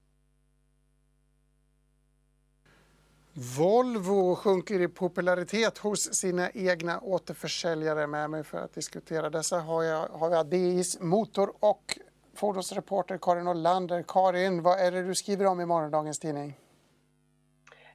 Volvo 3.57 4.35
sjunker 4.35 4.81
i 4.81 4.89
popularitet 4.89 5.79
hos 5.79 6.15
sina 6.15 6.51
egna 6.51 7.01
återförsäljare. 7.01 8.07
Med 8.07 8.31
mig 8.31 8.45
för 8.45 8.59
att 8.59 8.75
diskutera 8.75 9.31
dessa 9.31 9.61
har, 9.61 9.83
jag, 9.83 10.09
har 10.09 10.45
vi 10.45 10.57
DIs 10.57 11.01
motor 11.01 11.53
och 11.61 11.99
fordonsreporter 12.39 13.19
Karin 13.23 13.49
Olander. 13.49 14.05
Karin, 14.09 14.63
vad 14.63 14.81
är 14.81 14.91
det 14.91 15.03
du 15.03 15.15
skriver 15.15 15.47
om 15.47 15.61
i 15.61 15.67
morgondagens 15.67 16.19
tidning? 16.19 16.57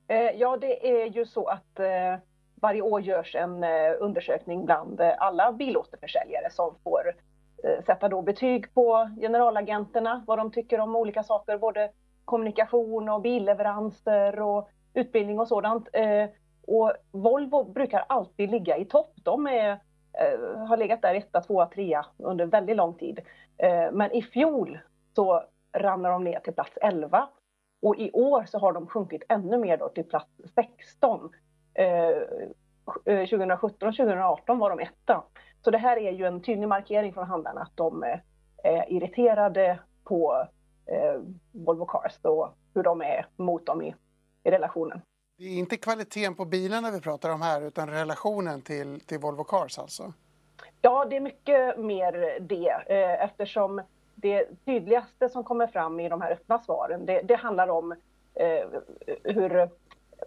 Eh, 0.07 0.31
ja, 0.35 0.57
det 0.57 1.01
är 1.01 1.05
ju 1.05 1.25
så 1.25 1.45
att 1.45 1.79
eh, 1.79 2.15
varje 2.61 2.81
år 2.81 3.01
görs 3.01 3.35
en 3.35 3.63
eh, 3.63 3.69
undersökning 3.99 4.65
bland 4.65 5.01
alla 5.01 5.51
bilåterförsäljare 5.51 6.49
som 6.51 6.75
får 6.83 7.15
sätta 7.85 8.09
då 8.09 8.21
betyg 8.21 8.73
på 8.73 9.09
generalagenterna, 9.21 10.23
vad 10.27 10.37
de 10.37 10.51
tycker 10.51 10.79
om 10.79 10.95
olika 10.95 11.23
saker, 11.23 11.57
både 11.57 11.91
kommunikation 12.25 13.09
och 13.09 13.21
billeveranser 13.21 14.39
och 14.39 14.69
utbildning 14.93 15.39
och 15.39 15.47
sådant. 15.47 15.87
Och 16.67 16.93
Volvo 17.11 17.73
brukar 17.73 18.05
alltid 18.09 18.51
ligga 18.51 18.77
i 18.77 18.85
topp. 18.85 19.13
De 19.15 19.47
är, 19.47 19.79
Eh, 20.13 20.67
har 20.67 20.77
legat 20.77 21.01
där 21.01 21.15
etta, 21.15 21.41
tvåa, 21.41 21.65
trea 21.65 22.05
under 22.17 22.45
väldigt 22.45 22.75
lång 22.75 22.93
tid. 22.93 23.19
Eh, 23.57 23.91
men 23.91 24.11
i 24.11 24.21
fjol 24.21 24.79
så 25.15 25.43
ramlar 25.73 26.09
de 26.09 26.23
ner 26.23 26.39
till 26.39 26.53
plats 26.53 26.77
11 26.81 27.27
och 27.81 27.95
i 27.95 28.11
år 28.11 28.45
så 28.45 28.59
har 28.59 28.73
de 28.73 28.87
sjunkit 28.87 29.23
ännu 29.29 29.57
mer 29.57 29.77
då 29.77 29.89
till 29.89 30.03
plats 30.03 30.31
16. 30.55 31.29
Eh, 31.73 32.17
2017 33.05 33.87
och 33.87 33.95
2018 33.95 34.59
var 34.59 34.69
de 34.69 34.79
etta. 34.79 35.23
Så 35.61 35.71
det 35.71 35.77
här 35.77 35.97
är 35.97 36.11
ju 36.11 36.25
en 36.25 36.41
tydlig 36.41 36.67
markering 36.67 37.13
från 37.13 37.27
handlarna 37.27 37.61
att 37.61 37.77
de 37.77 38.03
eh, 38.03 38.19
är 38.63 38.91
irriterade 38.91 39.79
på 40.03 40.47
eh, 40.85 41.21
Volvo 41.51 41.85
Cars 41.85 42.19
och 42.21 42.53
hur 42.73 42.83
de 42.83 43.01
är 43.01 43.25
mot 43.35 43.65
dem 43.65 43.81
i, 43.81 43.95
i 44.43 44.51
relationen. 44.51 45.01
Det 45.37 45.43
är 45.43 45.57
inte 45.57 45.77
kvaliteten 45.77 46.35
på 46.35 46.45
bilarna 46.45 46.91
vi 46.91 47.01
pratar 47.01 47.29
om 47.29 47.41
här 47.41 47.61
utan 47.61 47.89
relationen 47.89 48.61
till, 48.61 48.99
till 48.99 49.19
Volvo 49.19 49.43
Cars 49.43 49.79
alltså? 49.79 50.13
Ja, 50.81 51.05
det 51.09 51.15
är 51.15 51.21
mycket 51.21 51.79
mer 51.79 52.37
det 52.39 52.69
eh, 52.69 53.23
eftersom 53.23 53.81
det 54.15 54.65
tydligaste 54.65 55.29
som 55.29 55.43
kommer 55.43 55.67
fram 55.67 55.99
i 55.99 56.09
de 56.09 56.21
här 56.21 56.31
öppna 56.31 56.59
svaren 56.59 57.05
det, 57.05 57.21
det 57.21 57.35
handlar 57.35 57.67
om 57.67 57.91
eh, 58.35 58.67
hur 59.23 59.69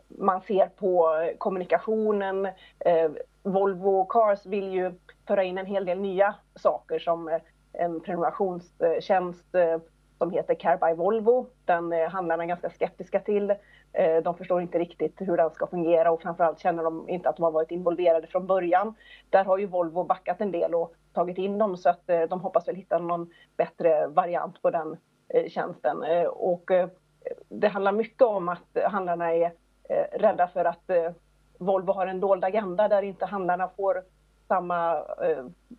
man 0.09 0.41
ser 0.41 0.67
på 0.67 1.19
kommunikationen. 1.39 2.47
Eh, 2.79 3.11
Volvo 3.43 4.05
Cars 4.05 4.47
vill 4.47 4.73
ju 4.73 4.93
föra 5.27 5.45
in 5.45 5.59
en 5.59 5.67
hel 5.67 5.85
del 5.85 6.01
nya 6.01 6.35
saker 6.55 6.99
som 6.99 7.29
eh, 7.29 7.41
en 7.73 8.01
prenumerationstjänst 8.01 9.55
eh, 9.55 9.79
som 10.19 10.31
heter 10.31 10.55
Care 10.55 10.79
by 10.89 10.97
Volvo. 10.97 11.47
Den 11.65 11.93
handlarna 11.93 12.43
är 12.43 12.49
ganska 12.49 12.71
skeptiska 12.71 13.21
till. 13.21 13.55
Eh, 13.97 14.23
de 14.23 14.35
förstår 14.35 14.63
inte 14.63 14.79
riktigt 14.79 15.15
hur 15.19 15.37
den 15.37 15.51
ska 15.51 15.67
fungera 15.67 16.11
och 16.11 16.23
framförallt 16.23 16.59
känner 16.59 16.83
de 16.83 17.09
inte 17.09 17.29
att 17.29 17.37
de 17.37 17.43
har 17.43 17.51
varit 17.51 17.71
involverade 17.71 18.27
från 18.27 18.47
början. 18.47 18.95
Där 19.31 19.45
har 19.45 19.59
ju 19.59 19.67
Volvo 19.67 20.05
backat 20.05 20.41
en 20.41 20.53
del 20.53 20.75
och 20.75 20.95
tagit 21.13 21.39
in 21.39 21.59
dem 21.59 21.77
så 21.77 21.89
att 21.89 22.11
eh, 22.11 22.23
de 22.23 22.41
hoppas 22.41 22.69
väl 22.69 22.75
hitta 22.75 22.99
någon 22.99 23.31
bättre 23.57 24.07
variant 24.07 24.63
på 24.63 24.71
den 24.71 24.97
eh, 25.29 25.49
tjänsten. 25.49 25.97
Och 26.31 26.71
det 27.49 27.69
handlar 27.69 27.93
mycket 27.93 28.23
om 28.23 28.49
att 28.49 28.77
handlarna 28.85 29.35
är 29.35 29.53
rädda 30.13 30.49
för 30.49 30.65
att 30.65 30.91
Volvo 31.59 31.93
har 31.93 32.07
en 32.07 32.21
dold 32.21 32.45
agenda 32.45 32.89
där 32.89 33.03
inte 33.03 33.27
handlarna 33.27 33.69
får 33.77 34.03
samma 34.49 35.03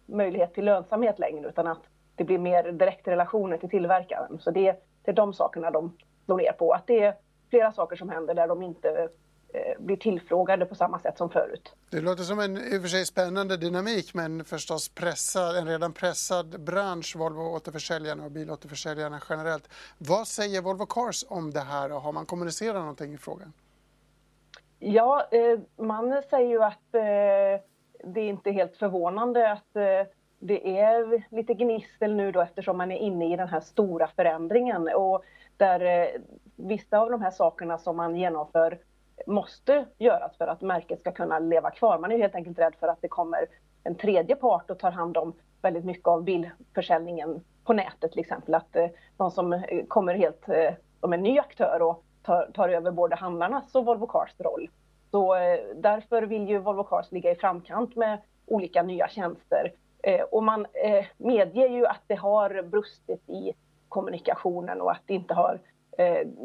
möjlighet 0.06 0.53
till 0.53 0.65
lönsamhet 0.65 1.19
längre 1.19 1.49
utan 1.49 1.67
att 1.67 1.82
det 2.15 2.23
blir 2.23 2.38
mer 2.38 2.71
direktrelationer 2.71 3.58
till 3.58 3.69
tillverkaren. 3.69 4.39
Så 4.39 4.51
det, 4.51 4.75
det 5.01 5.12
är 5.12 5.15
de 5.15 5.34
sakerna 5.34 5.71
de 5.71 5.97
slår 6.25 6.38
ner 6.38 6.51
på. 6.51 6.73
Att 6.73 6.88
det 6.88 7.03
är 7.03 7.13
flera 7.49 7.71
saker 7.71 7.95
som 7.95 8.10
händer 8.10 8.33
där 8.33 8.47
de 8.47 8.63
inte 8.63 9.10
eh, 9.53 9.79
blir 9.79 9.97
tillfrågade 9.97 10.65
på 10.65 10.75
samma 10.75 10.99
sätt 10.99 11.17
som 11.17 11.29
förut. 11.29 11.75
Det 11.89 12.01
låter 12.01 12.23
som 12.23 12.39
en 12.39 12.57
i 12.57 12.77
och 12.77 12.81
för 12.81 12.88
sig 12.88 13.05
spännande 13.05 13.57
dynamik 13.57 14.13
men 14.13 14.45
förstås 14.45 14.89
pressad, 14.89 15.57
en 15.57 15.67
redan 15.67 15.93
pressad 15.93 16.62
bransch, 16.62 17.15
Volvo 17.15 17.41
återförsäljarna 17.41 18.25
och 18.25 18.31
bilåterförsäljarna 18.31 19.21
generellt. 19.29 19.69
Vad 19.97 20.27
säger 20.27 20.62
Volvo 20.62 20.86
Cars 20.86 21.25
om 21.29 21.51
det 21.51 21.60
här 21.60 21.91
och 21.91 22.01
har 22.01 22.12
man 22.12 22.25
kommunicerat 22.25 22.75
någonting 22.75 23.13
i 23.13 23.17
frågan? 23.17 23.53
Ja, 24.79 25.27
eh, 25.31 25.60
man 25.86 26.23
säger 26.29 26.49
ju 26.49 26.63
att 26.63 26.95
eh, 26.95 27.63
det 28.03 28.21
är 28.21 28.29
inte 28.29 28.51
helt 28.51 28.75
förvånande 28.75 29.51
att 29.51 29.73
det 30.39 30.79
är 30.79 31.36
lite 31.36 31.53
gnissel 31.53 32.15
nu 32.15 32.31
då 32.31 32.41
eftersom 32.41 32.77
man 32.77 32.91
är 32.91 32.97
inne 32.97 33.33
i 33.33 33.36
den 33.36 33.47
här 33.47 33.60
stora 33.60 34.07
förändringen 34.07 34.89
och 34.95 35.23
där 35.57 36.10
vissa 36.57 36.99
av 36.99 37.09
de 37.09 37.21
här 37.21 37.31
sakerna 37.31 37.77
som 37.77 37.97
man 37.97 38.15
genomför 38.15 38.79
måste 39.27 39.85
göras 39.97 40.37
för 40.37 40.47
att 40.47 40.61
märket 40.61 40.99
ska 40.99 41.11
kunna 41.11 41.39
leva 41.39 41.71
kvar. 41.71 41.99
Man 41.99 42.11
är 42.11 42.17
helt 42.17 42.35
enkelt 42.35 42.59
rädd 42.59 42.75
för 42.79 42.87
att 42.87 43.01
det 43.01 43.07
kommer 43.07 43.45
en 43.83 43.95
tredje 43.95 44.35
part 44.35 44.69
och 44.69 44.79
tar 44.79 44.91
hand 44.91 45.17
om 45.17 45.33
väldigt 45.61 45.85
mycket 45.85 46.07
av 46.07 46.23
bilförsäljningen 46.23 47.43
på 47.63 47.73
nätet 47.73 48.11
till 48.11 48.19
exempel. 48.19 48.55
Att 48.55 48.73
de 48.73 48.89
någon 49.17 49.31
som 49.31 49.53
eh, 49.53 49.85
kommer 49.87 50.13
helt 50.13 50.49
eh, 50.49 50.73
som 50.99 51.13
en 51.13 51.23
ny 51.23 51.39
aktör 51.39 51.81
och 51.81 52.03
tar, 52.23 52.51
tar 52.53 52.69
över 52.69 52.91
både 52.91 53.15
handlarnas 53.15 53.75
och 53.75 53.85
Volvo 53.85 54.07
Cars 54.07 54.35
roll. 54.37 54.69
Så 55.11 55.35
därför 55.75 56.23
vill 56.23 56.49
ju 56.49 56.57
Volvo 56.57 56.83
Cars 56.83 57.11
ligga 57.11 57.31
i 57.31 57.35
framkant 57.35 57.95
med 57.95 58.21
olika 58.45 58.83
nya 58.83 59.07
tjänster 59.07 59.71
och 60.31 60.43
man 60.43 60.65
medger 61.17 61.69
ju 61.69 61.85
att 61.85 62.01
det 62.07 62.15
har 62.15 62.61
brustit 62.61 63.29
i 63.29 63.53
kommunikationen 63.89 64.81
och 64.81 64.91
att 64.91 65.01
det 65.05 65.13
inte 65.13 65.33
har 65.33 65.59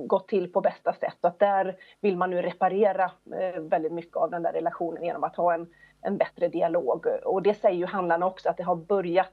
gått 0.07 0.29
till 0.29 0.53
på 0.53 0.61
bästa 0.61 0.93
sätt. 0.93 1.15
Så 1.21 1.27
att 1.27 1.39
där 1.39 1.77
vill 2.01 2.17
man 2.17 2.31
nu 2.31 2.43
reparera 2.43 3.11
väldigt 3.59 3.93
mycket 3.93 4.17
av 4.17 4.31
den 4.31 4.43
där 4.43 4.53
relationen 4.53 5.05
genom 5.05 5.25
att 5.25 5.37
ha 5.37 5.55
en, 5.55 5.67
en 6.03 6.17
bättre 6.17 6.49
dialog. 6.49 7.07
Och 7.25 7.43
det 7.43 7.55
säger 7.55 7.79
ju 7.79 7.87
handlarna 7.87 8.27
också 8.27 8.49
att 8.49 8.57
det 8.57 8.63
har 8.63 8.77
börjat. 8.77 9.33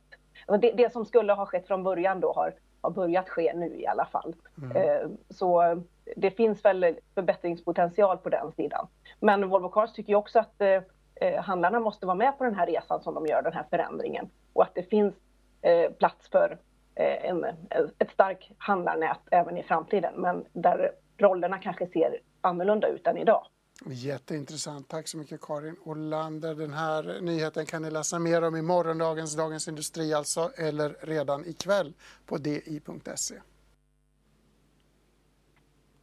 Det, 0.61 0.71
det 0.71 0.91
som 0.91 1.05
skulle 1.05 1.33
ha 1.33 1.45
skett 1.45 1.67
från 1.67 1.83
början 1.83 2.19
då 2.19 2.33
har, 2.33 2.53
har 2.81 2.91
börjat 2.91 3.29
ske 3.29 3.53
nu 3.55 3.79
i 3.79 3.87
alla 3.87 4.05
fall. 4.05 4.35
Mm. 4.61 5.17
Så 5.29 5.81
det 6.15 6.31
finns 6.31 6.65
väl 6.65 6.95
förbättringspotential 7.15 8.17
på 8.17 8.29
den 8.29 8.51
sidan. 8.51 8.87
Men 9.19 9.49
Volvo 9.49 9.69
Cars 9.69 9.93
tycker 9.93 10.15
också 10.15 10.39
att 10.39 10.61
eh, 10.61 11.41
handlarna 11.41 11.79
måste 11.79 12.05
vara 12.05 12.15
med 12.15 12.37
på 12.37 12.43
den 12.43 12.55
här 12.55 12.67
resan 12.67 13.01
som 13.01 13.13
de 13.13 13.25
gör, 13.25 13.41
den 13.41 13.53
här 13.53 13.65
förändringen. 13.69 14.29
Och 14.53 14.63
att 14.63 14.75
det 14.75 14.83
finns 14.83 15.15
eh, 15.61 15.91
plats 15.91 16.29
för 16.29 16.51
eh, 16.51 16.57
Eh, 16.99 17.29
en, 17.29 17.43
eh, 17.43 17.51
ett 17.99 18.11
starkt 18.13 18.51
handlarnät 18.57 19.19
även 19.31 19.57
i 19.57 19.63
framtiden, 19.63 20.13
men 20.21 20.45
där 20.53 20.91
rollerna 21.17 21.57
kanske 21.57 21.87
ser 21.87 22.19
annorlunda 22.41 22.87
ut 22.87 23.07
än 23.07 23.17
idag. 23.17 23.45
Jätteintressant. 23.85 24.87
Tack 24.87 25.07
så 25.07 25.17
mycket 25.17 25.41
Karin 25.41 25.75
Olander. 25.85 26.55
Den 26.55 26.73
här 26.73 27.21
nyheten 27.21 27.65
kan 27.65 27.81
ni 27.81 27.91
läsa 27.91 28.19
mer 28.19 28.41
om 28.41 28.55
i 28.55 28.61
morgondagens 28.61 29.35
Dagens 29.35 29.67
Industri 29.67 30.13
alltså, 30.13 30.51
eller 30.57 30.95
redan 31.01 31.45
ikväll 31.45 31.93
på 32.25 32.37
di.se. 32.37 33.35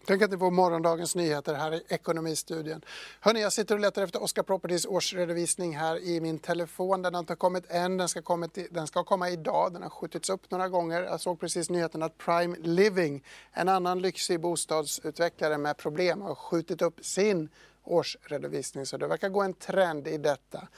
Tänk 0.07 0.23
att 0.23 0.31
ni 0.31 0.39
får 0.39 0.51
morgondagens 0.51 1.15
nyheter 1.15 1.55
här 1.55 1.75
i 1.75 1.83
Ekonomistudien. 1.89 2.85
Hörrni, 3.21 3.41
jag 3.41 3.53
sitter 3.53 3.75
och 3.75 3.81
letar 3.81 4.03
efter 4.03 4.23
Oscar 4.23 4.43
Properties 4.43 4.87
årsredovisning 4.87 5.77
här 5.77 5.99
i 5.99 6.21
min 6.21 6.39
telefon. 6.39 7.03
Den 7.03 7.15
har 7.15 7.21
inte 7.21 7.35
kommit 7.35 7.65
än, 7.71 7.97
den 7.97 8.09
ska, 8.09 8.23
kommit, 8.23 8.59
den 8.71 8.87
ska 8.87 9.05
komma 9.05 9.31
idag. 9.31 9.73
Den 9.73 9.83
har 9.83 9.91
skjutits 9.91 10.31
upp 10.31 10.51
några 10.51 10.69
gånger. 10.69 11.03
Jag 11.03 11.21
såg 11.21 11.41
precis 11.41 11.71
nyheten 11.71 12.03
att 12.03 12.19
Prime 12.19 12.57
Living, 12.63 13.25
en 13.53 13.69
annan 13.69 14.03
lyxig 14.03 14.41
bostadsutvecklare 14.41 15.59
med 15.59 15.77
problem, 15.77 16.23
har 16.23 16.35
skjutit 16.35 16.83
upp 16.83 17.05
sin 17.05 17.49
årsredovisning. 17.85 18.87
Så 18.87 18.97
det 18.97 19.07
verkar 19.07 19.29
gå 19.29 19.43
en 19.43 19.55
trend 19.55 20.09
i 20.09 20.19
detta. 20.19 20.69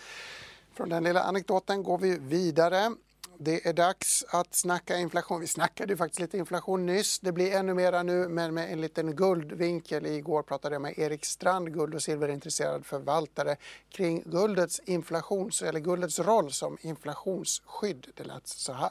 Från 0.75 0.89
den 0.89 1.05
lilla 1.05 1.23
anekdoten 1.23 1.83
går 1.83 1.99
vi 1.99 2.19
vidare. 2.19 2.93
Det 3.41 3.67
är 3.67 3.73
dags 3.73 4.25
att 4.29 4.55
snacka 4.55 4.97
inflation. 4.97 5.41
Vi 5.41 5.47
snackade 5.47 5.93
ju 5.93 5.97
faktiskt 5.97 6.21
lite 6.21 6.39
inflation 6.39 6.87
nyss. 6.87 7.19
Det 7.19 7.33
blir 7.33 7.53
ännu 7.53 7.75
mera 7.75 8.03
nu, 8.03 8.29
men 8.29 8.55
med 8.55 8.73
en 8.73 8.81
liten 8.81 9.17
guldvinkel. 9.17 10.07
Igår 10.07 10.43
pratade 10.43 10.75
jag 10.75 10.83
med 10.83 10.99
Erik 10.99 11.25
Strand, 11.25 11.75
guld 11.75 11.95
och 11.95 12.03
silverintresserad 12.03 12.87
förvaltare 12.87 13.57
kring 13.91 14.23
guldets 14.27 14.81
inflations 14.85 15.63
eller 15.63 15.81
guldets 15.81 16.19
roll 16.19 16.51
som 16.51 16.79
inflationsskydd. 16.81 18.07
Det 18.15 18.25
lät 18.25 18.47
så 18.47 18.73
här. 18.73 18.91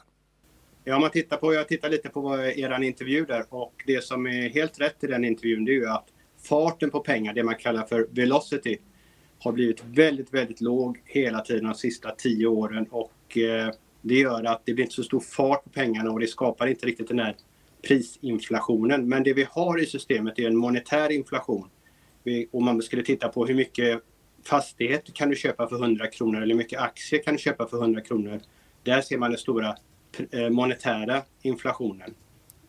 Ja, 0.84 0.98
man 0.98 1.10
tittar 1.10 1.36
på, 1.36 1.54
jag 1.54 1.68
tittar 1.68 1.90
lite 1.90 2.08
på 2.08 2.36
er 2.38 2.82
intervju 2.82 3.24
där 3.24 3.44
och 3.48 3.74
det 3.86 4.04
som 4.04 4.26
är 4.26 4.48
helt 4.48 4.80
rätt 4.80 5.04
i 5.04 5.06
den 5.06 5.24
intervjun 5.24 5.64
det 5.64 5.72
är 5.72 5.74
ju 5.74 5.88
att 5.88 6.06
farten 6.42 6.90
på 6.90 7.00
pengar, 7.00 7.34
det 7.34 7.42
man 7.42 7.54
kallar 7.54 7.82
för 7.82 8.06
velocity, 8.10 8.78
har 9.38 9.52
blivit 9.52 9.84
väldigt, 9.84 10.34
väldigt 10.34 10.60
låg 10.60 11.00
hela 11.04 11.40
tiden 11.40 11.64
de 11.64 11.74
sista 11.74 12.10
tio 12.10 12.46
åren 12.46 12.86
och 12.90 13.38
eh, 13.38 13.72
det 14.08 14.14
gör 14.14 14.44
att 14.44 14.62
det 14.64 14.74
blir 14.74 14.84
inte 14.84 14.94
så 14.94 15.02
stor 15.02 15.20
fart 15.20 15.64
på 15.64 15.70
pengarna 15.70 16.10
och 16.10 16.20
det 16.20 16.26
skapar 16.26 16.66
inte 16.66 16.86
riktigt 16.86 17.08
den 17.08 17.18
här 17.18 17.36
prisinflationen. 17.82 19.08
Men 19.08 19.22
det 19.22 19.32
vi 19.32 19.46
har 19.50 19.82
i 19.82 19.86
systemet 19.86 20.38
är 20.38 20.46
en 20.46 20.56
monetär 20.56 21.12
inflation. 21.12 21.68
Om 22.50 22.64
man 22.64 22.82
skulle 22.82 23.02
titta 23.02 23.28
på 23.28 23.46
hur 23.46 23.54
mycket 23.54 24.02
fastighet 24.44 25.14
kan 25.14 25.30
du 25.30 25.36
köpa 25.36 25.68
för 25.68 25.76
100 25.76 26.06
kronor 26.06 26.42
eller 26.42 26.54
hur 26.54 26.58
mycket 26.58 26.80
aktier 26.80 27.22
kan 27.22 27.34
du 27.34 27.38
köpa 27.38 27.68
för 27.68 27.76
100 27.76 28.00
kronor. 28.00 28.40
Där 28.82 29.00
ser 29.00 29.18
man 29.18 29.30
den 29.30 29.38
stora 29.38 29.76
eh, 30.30 30.50
monetära 30.50 31.22
inflationen. 31.42 32.14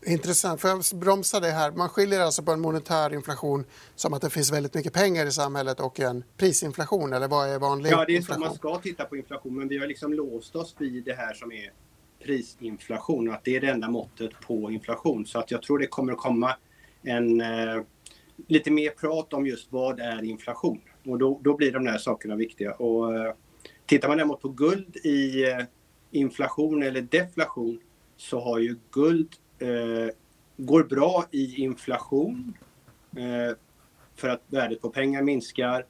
Intressant. 0.05 0.61
Får 0.61 0.69
jag 0.69 0.83
bromsa 0.93 1.39
det 1.39 1.51
här? 1.51 1.71
Man 1.71 1.89
skiljer 1.89 2.19
alltså 2.19 2.43
på 2.43 2.51
en 2.51 2.59
monetär 2.59 3.13
inflation 3.13 3.65
som 3.95 4.13
att 4.13 4.21
det 4.21 4.29
finns 4.29 4.53
väldigt 4.53 4.73
mycket 4.73 4.93
pengar 4.93 5.25
i 5.25 5.31
samhället 5.31 5.79
och 5.79 5.99
en 5.99 6.23
prisinflation, 6.37 7.13
eller 7.13 7.27
vad 7.27 7.49
är 7.49 7.59
vanlig 7.59 7.91
Ja, 7.91 8.05
det 8.05 8.13
är 8.13 8.15
inflation? 8.15 8.43
så 8.43 8.49
man 8.49 8.55
ska 8.55 8.77
titta 8.77 9.05
på 9.05 9.17
inflation, 9.17 9.57
men 9.57 9.67
vi 9.67 9.77
har 9.77 9.87
liksom 9.87 10.13
låst 10.13 10.55
oss 10.55 10.75
vid 10.77 11.03
det 11.03 11.13
här 11.13 11.33
som 11.33 11.51
är 11.51 11.71
prisinflation 12.23 13.27
och 13.27 13.33
att 13.33 13.43
det 13.43 13.55
är 13.55 13.61
det 13.61 13.67
enda 13.67 13.89
måttet 13.89 14.31
på 14.39 14.71
inflation. 14.71 15.25
Så 15.25 15.39
att 15.39 15.51
jag 15.51 15.61
tror 15.61 15.79
det 15.79 15.87
kommer 15.87 16.13
att 16.13 16.19
komma 16.19 16.55
en 17.01 17.41
eh, 17.41 17.81
lite 18.47 18.71
mer 18.71 18.89
prat 18.89 19.33
om 19.33 19.47
just 19.47 19.71
vad 19.71 19.99
är 19.99 20.23
inflation? 20.23 20.81
Och 21.05 21.17
då, 21.17 21.39
då 21.43 21.55
blir 21.55 21.71
de 21.71 21.85
där 21.85 21.97
sakerna 21.97 22.35
viktiga. 22.35 22.73
Och, 22.73 23.15
eh, 23.15 23.33
tittar 23.85 24.07
man 24.07 24.17
däremot 24.17 24.41
på 24.41 24.49
guld 24.49 24.95
i 24.95 25.43
eh, 25.43 25.57
inflation 26.11 26.83
eller 26.83 27.01
deflation 27.01 27.79
så 28.17 28.39
har 28.39 28.59
ju 28.59 28.75
guld 28.91 29.35
eh, 29.59 30.09
går 30.57 30.83
bra 30.83 31.25
i 31.31 31.61
inflation 31.61 32.53
eh, 33.17 33.57
för 34.15 34.29
att 34.29 34.43
värdet 34.47 34.81
på 34.81 34.89
pengar 34.89 35.21
minskar. 35.21 35.85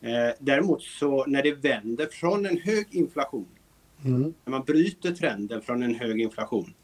Eh, 0.00 0.34
däremot 0.38 0.82
så 0.82 1.26
när 1.26 1.42
det 1.42 1.52
vänder 1.52 2.06
från 2.06 2.46
en 2.46 2.58
hög 2.58 2.86
inflation, 2.90 3.48
mm. 4.04 4.34
när 4.44 4.50
man 4.50 4.64
bryter 4.64 5.12
trenden 5.12 5.62
från 5.62 5.82
en 5.82 5.94
hög 5.94 6.20
inflation 6.20 6.74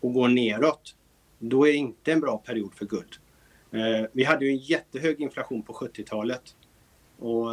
och 0.00 0.12
går 0.12 0.28
neråt, 0.28 0.94
då 1.38 1.68
är 1.68 1.72
det 1.72 1.78
inte 1.78 2.12
en 2.12 2.20
bra 2.20 2.38
period 2.38 2.74
för 2.74 2.86
guld. 2.86 3.16
Eh, 3.70 4.06
vi 4.12 4.24
hade 4.24 4.44
ju 4.44 4.50
en 4.50 4.58
jättehög 4.58 5.20
inflation 5.20 5.62
på 5.62 5.72
70-talet 5.72 6.42
och 7.18 7.48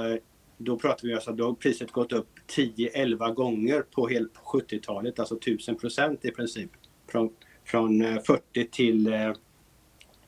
då 0.57 0.77
pratar 0.79 1.07
vi 1.07 1.13
alltså 1.13 1.31
att 1.31 1.37
då 1.37 1.45
har 1.45 1.53
priset 1.53 1.91
gått 1.91 2.13
upp 2.13 2.29
10-11 2.47 3.33
gånger 3.33 3.81
på, 3.81 4.09
på 4.33 4.59
70-talet, 4.59 5.19
alltså 5.19 5.37
1000 5.37 5.75
procent 5.75 6.25
i 6.25 6.31
princip. 6.31 6.71
Från, 7.07 7.29
från 7.65 8.19
40 8.27 8.67
till 8.71 9.13
eh, 9.13 9.31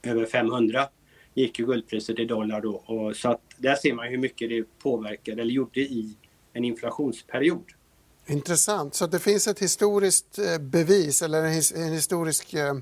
över 0.04 0.26
500 0.26 0.88
gick 1.34 1.60
ju 1.60 1.66
guldpriset 1.66 2.20
i 2.20 2.26
dollar 2.26 2.62
då. 2.62 2.72
Och 2.72 3.16
så 3.16 3.30
att 3.30 3.42
där 3.58 3.76
ser 3.76 3.94
man 3.94 4.08
hur 4.08 4.18
mycket 4.18 4.50
det 4.50 4.64
påverkade 4.80 5.42
eller 5.42 5.54
gjorde 5.54 5.80
i 5.80 6.16
en 6.54 6.64
inflationsperiod. 6.64 7.64
Intressant. 8.28 8.96
Så 8.96 9.08
det 9.08 9.20
finns 9.20 9.48
ett 9.48 9.60
historiskt 9.60 10.40
eh, 10.40 10.58
bevis 10.60 11.22
eller 11.22 11.44
en, 11.44 11.52
his 11.52 11.72
en 11.72 11.94
historisk 11.94 12.54
eh, 12.54 12.74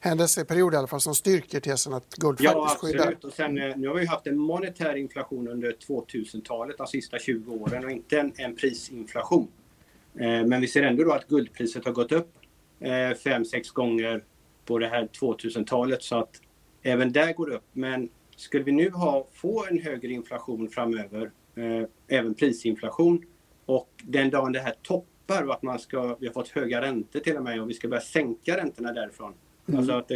händelseperiod 0.00 0.74
i 0.74 0.76
alla 0.76 0.86
fall 0.86 1.00
som 1.00 1.14
styrker 1.14 1.60
tesen 1.60 1.92
att 1.92 2.14
guld 2.14 2.38
ja, 2.40 2.52
faktiskt 2.52 2.80
skyddar. 2.80 2.98
Ja, 2.98 3.02
absolut. 3.02 3.24
Och 3.24 3.32
sen, 3.32 3.58
eh, 3.58 3.76
nu 3.76 3.88
har 3.88 3.94
vi 3.94 4.06
haft 4.06 4.26
en 4.26 4.38
monetär 4.38 4.96
inflation 4.96 5.48
under 5.48 5.72
2000-talet, 5.72 6.78
de 6.78 6.86
sista 6.86 7.18
20 7.18 7.52
åren 7.52 7.84
och 7.84 7.90
inte 7.90 8.20
en, 8.20 8.32
en 8.36 8.56
prisinflation. 8.56 9.48
Eh, 10.14 10.44
men 10.44 10.60
vi 10.60 10.68
ser 10.68 10.82
ändå 10.82 11.04
då 11.04 11.12
att 11.12 11.28
guldpriset 11.28 11.84
har 11.84 11.92
gått 11.92 12.12
upp 12.12 12.32
5-6 12.82 13.54
eh, 13.54 13.60
gånger 13.72 14.24
på 14.64 14.78
det 14.78 14.86
här 14.86 15.08
2000-talet 15.20 16.02
så 16.02 16.16
att 16.16 16.40
även 16.82 17.12
där 17.12 17.32
går 17.32 17.46
det 17.46 17.56
upp. 17.56 17.68
Men 17.72 18.08
skulle 18.36 18.64
vi 18.64 18.72
nu 18.72 18.90
ha, 18.90 19.28
få 19.32 19.66
en 19.70 19.78
högre 19.78 20.12
inflation 20.12 20.68
framöver, 20.68 21.30
eh, 21.56 21.88
även 22.18 22.34
prisinflation, 22.34 23.24
och 23.66 23.88
den 24.02 24.30
dagen 24.30 24.52
det 24.52 24.60
här 24.60 24.74
toppar 24.82 25.42
och 25.42 25.54
att 25.54 25.62
man 25.62 25.78
ska, 25.78 26.16
vi 26.20 26.26
har 26.26 26.32
fått 26.32 26.48
höga 26.48 26.80
räntor 26.80 27.20
till 27.20 27.36
och 27.36 27.42
med 27.42 27.62
och 27.62 27.70
vi 27.70 27.74
ska 27.74 27.88
börja 27.88 28.00
sänka 28.00 28.56
räntorna 28.56 28.92
därifrån. 28.92 29.34
Mm. 29.68 29.78
Alltså 29.78 29.94
att, 29.94 30.10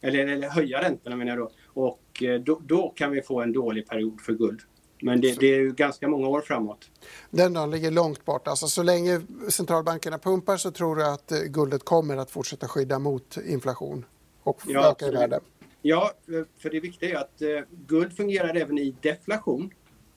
eller, 0.00 0.26
eller 0.26 0.48
höja 0.48 0.82
räntorna 0.82 1.16
menar 1.16 1.30
jag 1.30 1.38
då. 1.38 1.50
Och 1.66 2.22
eh, 2.22 2.40
då, 2.40 2.60
då, 2.64 2.88
kan 2.88 3.10
vi 3.10 3.22
få 3.22 3.40
en 3.40 3.52
dålig 3.52 3.88
period 3.88 4.20
för 4.20 4.32
guld. 4.32 4.60
Men 5.02 5.20
det, 5.20 5.40
det, 5.40 5.54
är 5.54 5.58
ju 5.58 5.72
ganska 5.72 6.08
många 6.08 6.28
år 6.28 6.40
framåt. 6.40 6.90
Den 7.30 7.52
dagen 7.52 7.70
ligger 7.70 7.90
långt 7.90 8.24
bort. 8.24 8.48
Alltså, 8.48 8.66
så 8.66 8.82
länge 8.82 9.20
centralbankerna 9.48 10.18
pumpar 10.18 10.56
så 10.56 10.70
tror 10.70 10.96
du 10.96 11.06
att 11.06 11.32
eh, 11.32 11.38
guldet 11.38 11.84
kommer 11.84 12.16
att 12.16 12.30
fortsätta 12.30 12.68
skydda 12.68 12.98
mot 12.98 13.36
inflation 13.46 14.04
och 14.42 14.62
ja, 14.66 14.90
öka 14.90 15.06
i 15.06 15.10
värde? 15.10 15.40
Ja, 15.82 16.12
för 16.58 16.70
det 16.70 16.80
viktiga 16.80 17.10
är 17.10 17.22
att 17.22 17.42
eh, 17.42 17.48
guld 17.86 18.16
fungerar 18.16 18.54
även 18.54 18.78
i 18.78 18.94
deflation. 19.00 19.70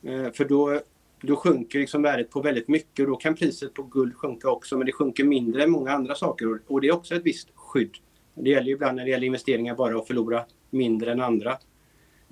Eh, 0.04 0.32
för 0.32 0.45
då, 0.45 0.82
då 1.21 1.36
sjunker 1.36 1.80
liksom 1.80 2.02
värdet 2.02 2.32
på 2.32 2.41
väldigt 2.41 2.67
mycket 2.67 3.04
och 3.04 3.12
då 3.12 3.15
kan 3.15 3.36
priset 3.36 3.74
på 3.74 3.84
guld 3.84 4.15
sjunka 4.15 4.50
också 4.50 4.78
men 4.78 4.86
det 4.86 4.91
sjunker 4.91 5.24
mindre 5.24 5.63
än 5.63 5.71
många 5.71 5.91
andra 5.91 6.15
saker 6.15 6.60
och 6.67 6.82
det 6.82 6.88
är 6.88 6.93
också 6.93 7.15
ett 7.15 7.26
visst 7.26 7.50
skydd. 7.56 7.95
Det 8.36 8.50
gäller 8.50 8.67
ju 8.67 8.74
ibland 8.74 8.95
när 8.95 9.04
det 9.04 9.10
gäller 9.10 9.28
investeringar 9.28 9.76
bara 9.76 9.98
att 9.98 10.08
förlora 10.08 10.45
mindre 10.69 11.12
än 11.12 11.21
andra. 11.21 11.58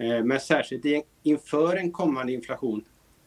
Eh, 0.03 0.23
men 0.23 0.39
särskilt 0.39 1.05
inför 1.23 1.75
en 1.75 1.91
kommande 1.91 2.33
inflation. 2.33 2.83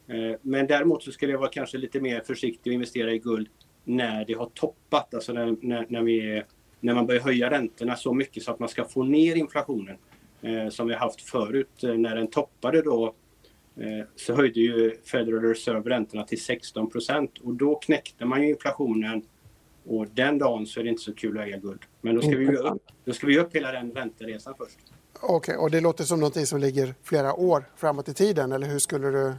Eh, 0.09 0.39
men 0.43 0.67
däremot 0.67 1.03
så 1.03 1.12
skulle 1.12 1.33
jag 1.33 1.39
vara 1.39 1.51
kanske 1.51 1.79
lite 1.79 2.01
mer 2.01 2.21
försiktig 2.21 2.71
och 2.71 2.75
investera 2.75 3.12
i 3.12 3.19
guld 3.19 3.49
när 3.85 4.25
det 4.25 4.35
har 4.35 4.51
toppat, 4.55 5.15
alltså 5.15 5.33
när, 5.33 5.57
när, 5.61 5.87
när 5.89 6.03
vi 6.03 6.37
är 6.37 6.47
när 6.81 6.95
man 6.95 7.07
börjar 7.07 7.21
höja 7.21 7.51
räntorna 7.51 7.97
så 7.97 8.15
mycket 8.15 8.43
så 8.43 8.51
att 8.51 8.59
man 8.59 8.69
ska 8.69 8.85
få 8.85 9.03
ner 9.03 9.37
inflationen 9.37 9.97
eh, 10.43 10.69
som 10.69 10.89
vi 10.89 10.95
haft 10.95 11.21
förut. 11.21 11.83
När 11.83 12.17
den 12.17 12.27
toppade 12.27 12.83
då 12.83 13.15
så 14.17 14.35
höjde 14.35 14.61
ju 14.61 14.97
Federal 15.05 15.43
Reserve 15.43 15.91
räntorna 15.91 16.25
till 16.25 16.41
16 16.41 16.91
procent 16.91 17.39
och 17.39 17.55
då 17.55 17.75
knäckte 17.75 18.25
man 18.25 18.43
ju 18.43 18.49
inflationen 18.49 19.23
och 19.85 20.07
den 20.09 20.39
dagen 20.39 20.67
så 20.67 20.81
är 20.81 20.85
det 20.85 20.91
inte 20.91 21.03
så 21.03 21.15
kul 21.15 21.39
att 21.39 21.47
äga 21.47 21.57
guld. 21.57 21.81
Men 22.01 22.15
då 22.15 22.23
ska 22.23 22.37
vi 22.37 22.57
upp, 22.57 22.83
då 23.05 23.12
ska 23.12 23.27
vi 23.27 23.39
upp 23.39 23.57
hela 23.57 23.73
den 23.73 23.93
ränteresan 23.93 24.55
först. 24.59 24.79
Okej, 25.21 25.37
okay, 25.37 25.57
och 25.57 25.71
det 25.71 25.81
låter 25.81 26.05
som 26.05 26.21
någonting 26.21 26.47
som 26.47 26.61
ligger 26.61 26.95
flera 27.03 27.35
år 27.35 27.65
framåt 27.77 28.09
i 28.09 28.15
tiden, 28.15 28.53
eller 28.53 28.67
hur 28.67 28.79
skulle 28.79 29.11
du... 29.11 29.35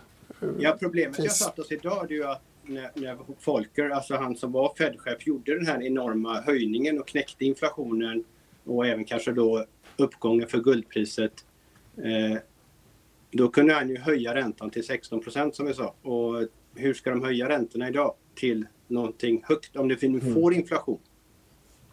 Ja, 0.60 0.78
problemet 0.80 1.20
jag 1.20 1.32
satt 1.32 1.60
oss 1.60 1.72
idag 1.72 2.12
är 2.12 2.16
ju 2.16 2.24
att 2.24 2.42
när, 2.64 2.92
när 2.94 3.18
Volcker, 3.46 3.90
alltså 3.90 4.16
han 4.16 4.36
som 4.36 4.52
var 4.52 4.74
Fed-chef, 4.78 5.28
gjorde 5.28 5.56
den 5.56 5.68
här 5.68 5.84
enorma 5.84 6.42
höjningen 6.42 7.00
och 7.00 7.08
knäckte 7.08 7.46
inflationen 7.46 8.24
och 8.64 8.88
även 8.88 9.06
kanske 9.06 9.32
då 9.32 9.66
uppgången 9.98 10.48
för 10.48 10.58
guldpriset. 10.58 11.46
Eh, 11.98 12.38
då 13.32 13.50
kunde 13.50 13.74
han 13.74 13.90
ju 13.90 13.98
höja 13.98 14.36
räntan 14.36 14.70
till 14.70 14.86
16 14.86 15.20
procent 15.20 15.56
som 15.56 15.66
vi 15.66 15.74
sa. 15.74 15.94
Och 16.02 16.48
hur 16.76 16.94
ska 16.94 17.10
de 17.10 17.24
höja 17.24 17.50
räntorna 17.50 17.88
idag 17.88 18.14
till 18.36 18.68
någonting 18.88 19.44
högt 19.48 19.76
om 19.76 19.88
det 19.88 20.02
nu 20.02 20.20
mm. 20.20 20.34
får 20.34 20.54
inflation? 20.54 21.00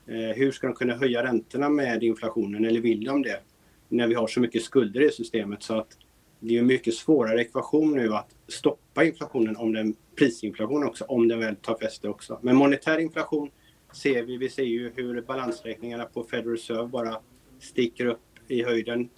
Eh, 0.06 0.36
hur 0.36 0.52
ska 0.52 0.66
de 0.66 0.76
kunna 0.76 0.94
höja 0.94 1.22
räntorna 1.22 1.68
med 1.68 2.02
inflationen 2.02 2.64
eller 2.64 2.80
vill 2.80 3.04
de 3.04 3.22
det? 3.22 3.40
När 3.88 4.08
vi 4.08 4.14
har 4.14 4.26
så 4.26 4.40
mycket 4.40 4.62
skulder 4.62 5.00
i 5.00 5.10
systemet 5.10 5.62
så 5.62 5.78
att 5.78 5.98
det 6.40 6.54
är 6.54 6.58
en 6.58 6.66
mycket 6.66 6.94
svårare 6.94 7.40
ekvation 7.40 7.96
nu 7.96 8.14
att 8.14 8.36
stoppa 8.48 9.04
inflationen, 9.04 9.56
om 9.56 9.72
den, 9.72 9.94
prisinflation 10.16 10.84
också, 10.84 11.04
om 11.04 11.28
den 11.28 11.38
väl 11.38 11.56
tar 11.56 11.78
fäste 11.78 12.08
också. 12.08 12.38
Men 12.42 12.56
monetär 12.56 12.98
inflation 12.98 13.50
ser 13.92 14.22
vi, 14.22 14.36
vi 14.36 14.48
ser 14.48 14.62
ju 14.62 14.92
hur 14.96 15.20
balansräkningarna 15.20 16.04
på 16.04 16.24
Federal 16.24 16.50
Reserve 16.50 16.86
bara 16.86 17.20
sticker 17.60 18.06
upp 18.06 18.20
i 18.48 18.62
höjden 18.62 19.08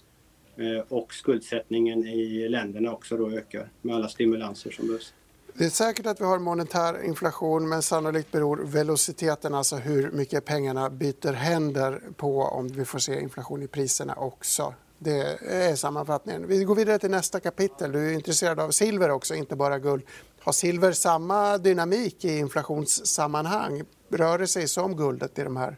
eh, 0.55 0.79
och 0.89 1.13
skuldsättningen 1.13 2.07
i 2.07 2.49
länderna 2.49 2.93
också 2.93 3.17
då 3.17 3.31
ökar 3.31 3.69
med 3.81 3.95
alla 3.95 4.07
stimulanser 4.07 4.71
som 4.71 4.87
behövs. 4.87 5.13
Det 5.57 5.65
är 5.65 5.69
säkert 5.69 6.05
att 6.05 6.21
vi 6.21 6.25
har 6.25 6.39
monetär 6.39 7.05
inflation 7.05 7.69
men 7.69 7.81
sannolikt 7.81 8.31
beror 8.31 8.57
velociteten, 8.65 9.53
alltså 9.53 9.75
hur 9.75 10.11
mycket 10.11 10.45
pengarna 10.45 10.89
byter 10.89 11.33
händer 11.33 12.01
på 12.17 12.41
om 12.41 12.67
vi 12.67 12.85
får 12.85 12.99
se 12.99 13.21
inflation 13.21 13.63
i 13.63 13.67
priserna 13.67 14.15
också. 14.15 14.73
Det 14.99 15.37
är 15.41 15.75
sammanfattningen. 15.75 16.47
Vi 16.47 16.63
går 16.63 16.75
vidare 16.75 16.99
till 16.99 17.11
nästa 17.11 17.39
kapitel. 17.39 17.91
Du 17.91 18.09
är 18.09 18.13
intresserad 18.13 18.59
av 18.59 18.71
silver 18.71 19.11
också, 19.11 19.35
inte 19.35 19.55
bara 19.55 19.79
guld. 19.79 20.03
Har 20.39 20.51
silver 20.51 20.91
samma 20.91 21.57
dynamik 21.57 22.25
i 22.25 22.37
inflationssammanhang? 22.37 23.83
Rör 24.09 24.37
det 24.37 24.47
sig 24.47 24.67
som 24.67 24.95
guldet 24.95 25.39
i 25.39 25.43
de 25.43 25.57
här 25.57 25.77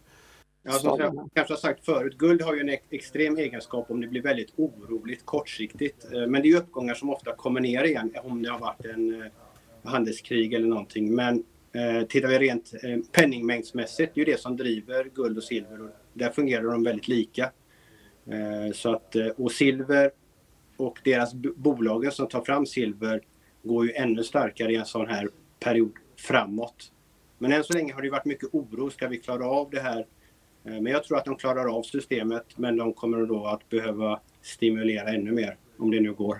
Ja, 0.63 0.71
som 0.71 0.99
jag 0.99 1.29
kanske 1.33 1.53
har 1.53 1.59
sagt 1.59 1.85
förut, 1.85 2.17
guld 2.17 2.41
har 2.41 2.53
ju 2.53 2.61
en 2.61 2.77
extrem 2.89 3.37
egenskap 3.37 3.91
om 3.91 4.01
det 4.01 4.07
blir 4.07 4.21
väldigt 4.21 4.53
oroligt 4.55 5.25
kortsiktigt. 5.25 6.05
Eh, 6.13 6.27
men 6.27 6.41
det 6.41 6.49
är 6.49 6.57
uppgångar 6.57 6.93
som 6.93 7.09
ofta 7.09 7.35
kommer 7.35 7.59
ner 7.59 7.83
igen 7.83 8.13
om 8.23 8.43
det 8.43 8.49
har 8.49 8.59
varit 8.59 8.85
en 8.85 9.21
eh, 9.21 9.27
handelskrig 9.83 10.53
eller 10.53 10.67
någonting. 10.67 11.15
Men 11.15 11.43
eh, 11.73 12.07
tittar 12.07 12.27
vi 12.27 12.39
rent 12.39 12.73
eh, 12.83 12.97
penningmängdsmässigt, 13.11 14.15
det 14.15 14.21
är 14.21 14.25
ju 14.25 14.31
det 14.31 14.39
som 14.39 14.57
driver 14.57 15.11
guld 15.15 15.37
och 15.37 15.43
silver 15.43 15.81
och 15.81 15.89
där 16.13 16.29
fungerar 16.29 16.63
de 16.63 16.83
väldigt 16.83 17.07
lika. 17.07 17.51
Eh, 18.25 18.73
så 18.73 18.93
att, 18.93 19.15
eh, 19.15 19.27
och 19.27 19.51
silver 19.51 20.11
och 20.77 20.99
deras 21.03 21.33
bolagen 21.33 22.11
som 22.11 22.27
tar 22.27 22.41
fram 22.41 22.65
silver 22.65 23.21
går 23.63 23.85
ju 23.85 23.93
ännu 23.93 24.23
starkare 24.23 24.71
i 24.71 24.75
en 24.75 24.85
sån 24.85 25.07
här 25.07 25.29
period 25.59 25.91
framåt. 26.17 26.91
Men 27.37 27.51
än 27.51 27.63
så 27.63 27.73
länge 27.73 27.93
har 27.93 28.01
det 28.01 28.09
varit 28.09 28.25
mycket 28.25 28.49
oro. 28.51 28.89
Ska 28.89 29.07
vi 29.07 29.17
klara 29.17 29.45
av 29.45 29.69
det 29.69 29.79
här? 29.79 29.99
Eh, 30.65 30.81
men 30.81 30.85
jag 30.85 31.03
tror 31.03 31.17
att 31.17 31.25
de 31.25 31.35
klarar 31.35 31.77
av 31.77 31.83
systemet 31.83 32.45
men 32.57 32.77
de 32.77 32.93
kommer 32.93 33.25
då 33.25 33.45
att 33.45 33.69
behöva 33.69 34.19
stimulera 34.41 35.09
ännu 35.09 35.31
mer 35.31 35.57
om 35.77 35.91
det 35.91 35.99
nu 35.99 36.13
går. 36.13 36.37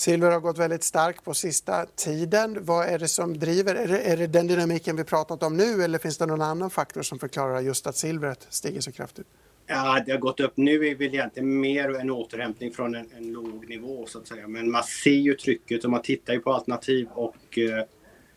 Silver 0.00 0.30
har 0.30 0.40
gått 0.40 0.58
väldigt 0.58 0.82
starkt 0.82 1.24
på 1.24 1.34
sista 1.34 1.86
tiden. 1.86 2.58
Vad 2.60 2.88
är 2.88 2.98
det 2.98 3.08
som 3.08 3.38
driver? 3.38 3.74
Är 3.74 3.88
det, 3.88 3.98
är 3.98 4.16
det 4.16 4.26
den 4.26 4.46
dynamiken 4.46 4.96
vi 4.96 5.04
pratat 5.04 5.42
om 5.42 5.56
nu 5.56 5.82
eller 5.82 5.98
finns 5.98 6.18
det 6.18 6.26
någon 6.26 6.42
annan 6.42 6.70
faktor 6.70 7.02
som 7.02 7.18
förklarar 7.18 7.60
just 7.60 7.86
att 7.86 7.96
silvret 7.96 8.46
stiger 8.50 8.80
så 8.80 8.92
kraftigt? 8.92 9.26
Ja, 9.66 10.02
det 10.06 10.12
har 10.12 10.18
gått 10.18 10.40
upp. 10.40 10.52
Nu 10.56 10.86
är 10.86 10.94
väl 10.94 11.14
egentligen 11.14 11.60
mer 11.60 12.00
en 12.00 12.10
återhämtning 12.10 12.72
från 12.72 12.94
en, 12.94 13.06
en 13.16 13.32
låg 13.32 13.68
nivå 13.68 14.06
så 14.06 14.18
att 14.18 14.28
säga. 14.28 14.48
Men 14.48 14.70
man 14.70 14.82
ser 14.82 15.10
ju 15.10 15.34
trycket 15.34 15.84
och 15.84 15.90
man 15.90 16.02
tittar 16.02 16.32
ju 16.32 16.40
på 16.40 16.52
alternativ 16.52 17.08
och 17.12 17.58
eh, 17.58 17.84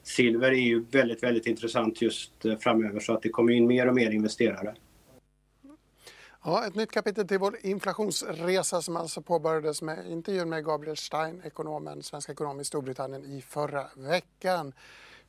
silver 0.04 0.52
är 0.52 0.62
ju 0.62 0.86
väldigt, 0.92 1.24
väldigt 1.24 1.48
intressant 1.48 2.02
just 2.02 2.46
eh, 2.46 2.58
framöver 2.58 3.00
så 3.00 3.14
att 3.14 3.22
det 3.22 3.30
kommer 3.30 3.54
in 3.54 3.68
mer 3.68 3.88
och 3.88 3.96
mer 3.96 4.12
investerare. 4.12 4.76
Ja, 6.46 6.68
ett 6.68 6.76
nytt 6.76 6.92
kapitel 6.92 7.28
till 7.28 7.40
vår 7.40 7.58
inflationsresa 7.62 8.82
som 8.82 8.98
alltså 8.98 9.22
påbörjades 9.22 9.82
med 9.82 10.12
intervjun 10.12 10.50
med 10.50 10.66
Gabriel 10.66 10.98
Stein, 10.98 11.42
ekonomen, 11.46 12.04
svensk 12.04 12.30
ekonom 12.30 12.60
i 12.60 12.66
Storbritannien 12.66 13.26
i 13.26 13.42
förra 13.42 13.86
veckan. 13.96 14.74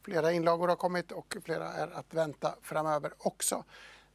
Flera 0.03 0.33
inlagor 0.33 0.69
har 0.69 0.77
kommit 0.77 1.13
och 1.13 1.37
flera 1.45 1.73
är 1.73 1.99
att 1.99 2.15
vänta 2.15 2.55
framöver 2.63 3.13
också. 3.19 3.65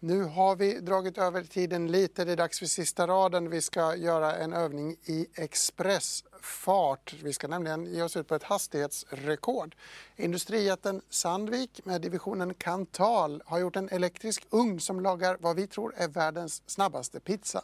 Nu 0.02 0.24
har 0.24 0.56
vi 0.56 0.80
dragit 0.80 1.18
över 1.18 1.44
tiden 1.44 1.92
lite. 1.92 2.26
Det 2.26 2.32
är 2.32 2.36
dags 2.36 2.60
för 2.60 2.66
sista 2.66 3.08
raden. 3.08 3.50
Vi 3.50 3.62
ska 3.62 3.96
göra 3.96 4.36
en 4.36 4.54
övning 4.54 4.92
i 4.92 5.28
expressfart. 5.34 7.16
Vi 7.24 7.34
ska 7.34 7.48
nämligen 7.48 7.86
ge 7.86 8.02
oss 8.02 8.18
ut 8.18 8.28
på 8.28 8.36
ett 8.36 8.44
hastighetsrekord. 8.44 9.76
Industrijätten 10.16 11.02
Sandvik 11.10 11.86
med 11.86 12.02
divisionen 12.02 12.54
Kantal 12.54 13.42
har 13.46 13.60
gjort 13.60 13.76
en 13.76 13.90
elektrisk 13.90 14.48
ugn 14.50 14.80
som 14.80 15.00
lagar 15.00 15.38
vad 15.40 15.56
vi 15.56 15.68
tror 15.68 15.94
är 15.98 16.08
världens 16.08 16.64
snabbaste 16.66 17.20
pizza. 17.20 17.64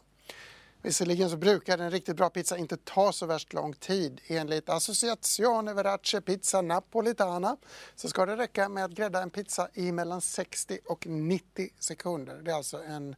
Visserligen 0.86 1.30
så 1.30 1.38
brukar 1.38 1.78
en 1.78 1.91
riktigt 1.91 2.15
bra 2.15 2.30
pizza 2.30 2.58
inte 2.58 2.78
ta 2.78 3.12
så 3.12 3.26
värst 3.26 3.54
lång 3.54 3.74
tid. 3.74 4.21
Enligt 4.28 4.69
Associazione 4.69 5.74
Verace 5.74 6.21
Pizza 6.21 6.62
Napolitana 6.62 7.58
så 7.95 8.10
ska 8.10 8.26
det 8.26 8.38
räcka 8.38 8.69
med 8.69 8.86
att 8.86 8.91
grädda 8.91 9.21
en 9.21 9.30
pizza 9.30 9.67
i 9.74 9.91
mellan 9.91 10.21
60 10.21 10.80
och 10.86 11.08
90 11.08 11.69
sekunder. 11.80 12.41
Det 12.43 12.52
är 12.52 12.56
alltså 12.56 12.84
en 12.84 13.15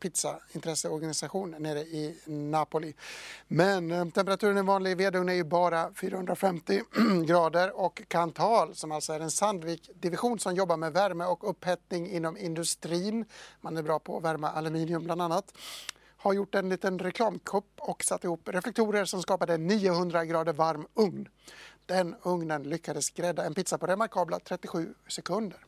pizzaintresseorganisation 0.00 1.50
nere 1.58 1.80
i 1.80 2.18
Napoli. 2.26 2.94
Men 3.48 3.90
eh, 3.90 4.08
temperaturen 4.08 4.56
i 4.56 4.60
en 4.60 4.66
vanlig 4.66 4.96
vedugn 4.96 5.28
är 5.28 5.34
ju 5.34 5.44
bara 5.44 5.94
450 5.94 6.82
grader 7.26 7.80
och 7.80 8.02
Kantal 8.08 8.74
som 8.74 8.92
alltså 8.92 9.12
är 9.12 9.20
en 9.20 9.30
Sandvik-division 9.30 10.38
som 10.38 10.54
jobbar 10.54 10.76
med 10.76 10.92
värme 10.92 11.24
och 11.24 11.50
upphettning 11.50 12.10
inom 12.10 12.36
industrin. 12.36 13.24
Man 13.60 13.76
är 13.76 13.82
bra 13.82 13.98
på 13.98 14.16
att 14.16 14.24
värma 14.24 14.50
aluminium 14.50 15.04
bland 15.04 15.22
annat 15.22 15.54
har 16.24 16.32
gjort 16.32 16.54
en 16.54 16.68
liten 16.68 16.98
reklamkupp 16.98 17.70
och 17.76 18.04
satt 18.04 18.24
ihop 18.24 18.48
reflektorer 18.48 19.04
som 19.04 19.22
skapade 19.22 19.54
en 19.54 19.66
900 19.66 20.24
grader 20.24 20.52
varm 20.52 20.86
ugn. 20.94 21.28
Den 21.86 22.14
ugnen 22.22 22.62
lyckades 22.62 23.10
grädda 23.10 23.44
en 23.44 23.54
pizza 23.54 23.78
på 23.78 23.86
remarkabla 23.86 24.38
37 24.38 24.94
sekunder. 25.08 25.63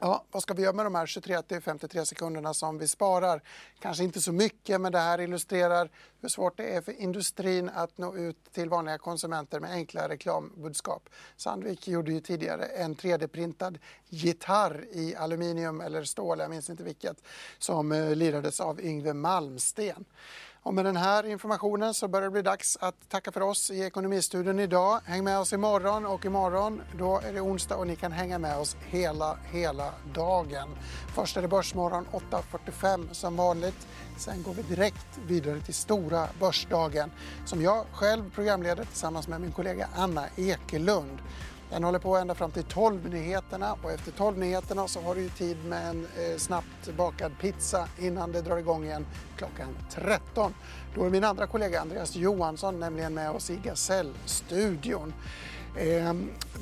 Ja, 0.00 0.24
vad 0.30 0.42
ska 0.42 0.54
vi 0.54 0.62
göra 0.62 0.72
med 0.72 0.86
de 0.86 0.94
här 0.94 1.06
23 1.06 1.42
till 1.42 1.60
53 1.60 2.06
sekunderna 2.06 2.54
som 2.54 2.78
vi 2.78 2.88
sparar? 2.88 3.42
Kanske 3.80 4.04
inte 4.04 4.20
så 4.20 4.32
mycket, 4.32 4.80
men 4.80 4.92
det 4.92 4.98
här 4.98 5.20
illustrerar 5.20 5.90
hur 6.20 6.28
svårt 6.28 6.56
det 6.56 6.76
är 6.76 6.80
för 6.80 6.92
industrin 6.92 7.70
att 7.74 7.98
nå 7.98 8.16
ut 8.16 8.52
till 8.52 8.68
vanliga 8.68 8.98
konsumenter 8.98 9.60
med 9.60 9.70
enkla 9.70 10.08
reklambudskap. 10.08 11.08
Sandvik 11.36 11.88
gjorde 11.88 12.12
ju 12.12 12.20
tidigare 12.20 12.64
en 12.64 12.96
3D-printad 12.96 13.78
gitarr 14.08 14.84
i 14.92 15.16
aluminium 15.16 15.80
eller 15.80 16.04
stål, 16.04 16.38
jag 16.38 16.50
minns 16.50 16.70
inte 16.70 16.82
vilket, 16.82 17.22
som 17.58 17.92
eh, 17.92 18.16
lirades 18.16 18.60
av 18.60 18.80
Yngve 18.80 19.14
Malmsten. 19.14 20.04
Och 20.64 20.74
med 20.74 20.84
den 20.84 20.96
här 20.96 21.26
informationen 21.26 21.94
så 21.94 22.08
börjar 22.08 22.24
det 22.24 22.30
bli 22.30 22.42
dags 22.42 22.78
att 22.80 23.08
tacka 23.08 23.32
för 23.32 23.40
oss 23.40 23.70
i 23.70 23.80
Ekonomistudion 23.80 24.58
idag. 24.58 25.00
Häng 25.04 25.24
med 25.24 25.38
oss 25.38 25.52
imorgon 25.52 26.06
och 26.06 26.24
imorgon 26.24 26.82
då 26.98 27.20
är 27.24 27.32
det 27.32 27.40
onsdag 27.40 27.76
och 27.76 27.86
ni 27.86 27.96
kan 27.96 28.12
hänga 28.12 28.38
med 28.38 28.58
oss 28.58 28.76
hela, 28.80 29.38
hela 29.44 29.92
dagen. 30.14 30.68
Först 31.14 31.36
är 31.36 31.42
det 31.42 31.48
Börsmorgon 31.48 32.06
8.45 32.12 33.12
som 33.12 33.36
vanligt. 33.36 33.86
Sen 34.18 34.42
går 34.42 34.54
vi 34.54 34.62
direkt 34.62 35.18
vidare 35.26 35.60
till 35.60 35.74
stora 35.74 36.28
börsdagen 36.40 37.10
som 37.44 37.62
jag 37.62 37.84
själv 37.92 38.30
programleder 38.34 38.84
tillsammans 38.84 39.28
med 39.28 39.40
min 39.40 39.52
kollega 39.52 39.88
Anna 39.96 40.24
Ekelund. 40.36 41.18
Den 41.72 41.84
håller 41.84 41.98
på 41.98 42.16
ända 42.16 42.34
fram 42.34 42.50
till 42.50 42.62
12-nyheterna 42.62 43.76
och 43.82 43.92
efter 43.92 44.12
12-nyheterna 44.12 44.86
så 44.86 45.00
har 45.00 45.14
du 45.14 45.20
ju 45.20 45.28
tid 45.28 45.64
med 45.64 45.90
en 45.90 46.06
eh, 46.18 46.36
snabbt 46.38 46.96
bakad 46.96 47.32
pizza 47.40 47.88
innan 47.98 48.32
det 48.32 48.42
drar 48.42 48.56
igång 48.56 48.84
igen 48.84 49.06
klockan 49.36 49.68
13. 49.90 50.54
Då 50.94 51.04
är 51.04 51.10
min 51.10 51.24
andra 51.24 51.46
kollega 51.46 51.80
Andreas 51.80 52.16
Johansson 52.16 52.80
nämligen 52.80 53.14
med 53.14 53.30
oss 53.30 53.50
i 53.50 53.56
Gasell-studion. 53.56 55.12
Eh, 55.76 56.14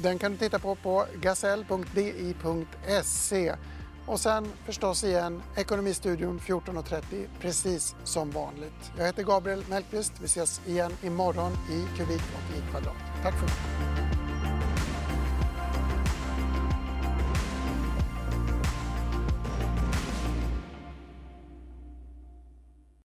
den 0.03 0.19
kan 0.19 0.33
du 0.33 0.39
titta 0.39 0.59
på 0.59 0.75
på 0.75 1.07
gasell.di.se. 1.21 2.25
Och 4.07 4.21
sen 4.21 4.53
förstås 4.65 5.05
igen 5.05 5.43
Ekonomistudion 5.57 6.41
14.30 6.41 7.27
precis 7.41 7.95
som 8.05 8.31
vanligt. 8.31 8.93
Jag 8.99 9.07
heter 9.07 9.23
Gabriel 9.23 9.65
Mellqvist. 9.69 10.13
Vi 10.21 10.25
ses 10.27 10.61
igen 10.67 10.93
imorgon 11.03 11.53
i 11.53 11.87
kubik 11.99 12.23
och 12.35 12.57
i 12.59 12.61
kvadrat. 12.71 12.97
Tack 13.23 13.35
för 13.35 13.47
mig. 13.47 14.20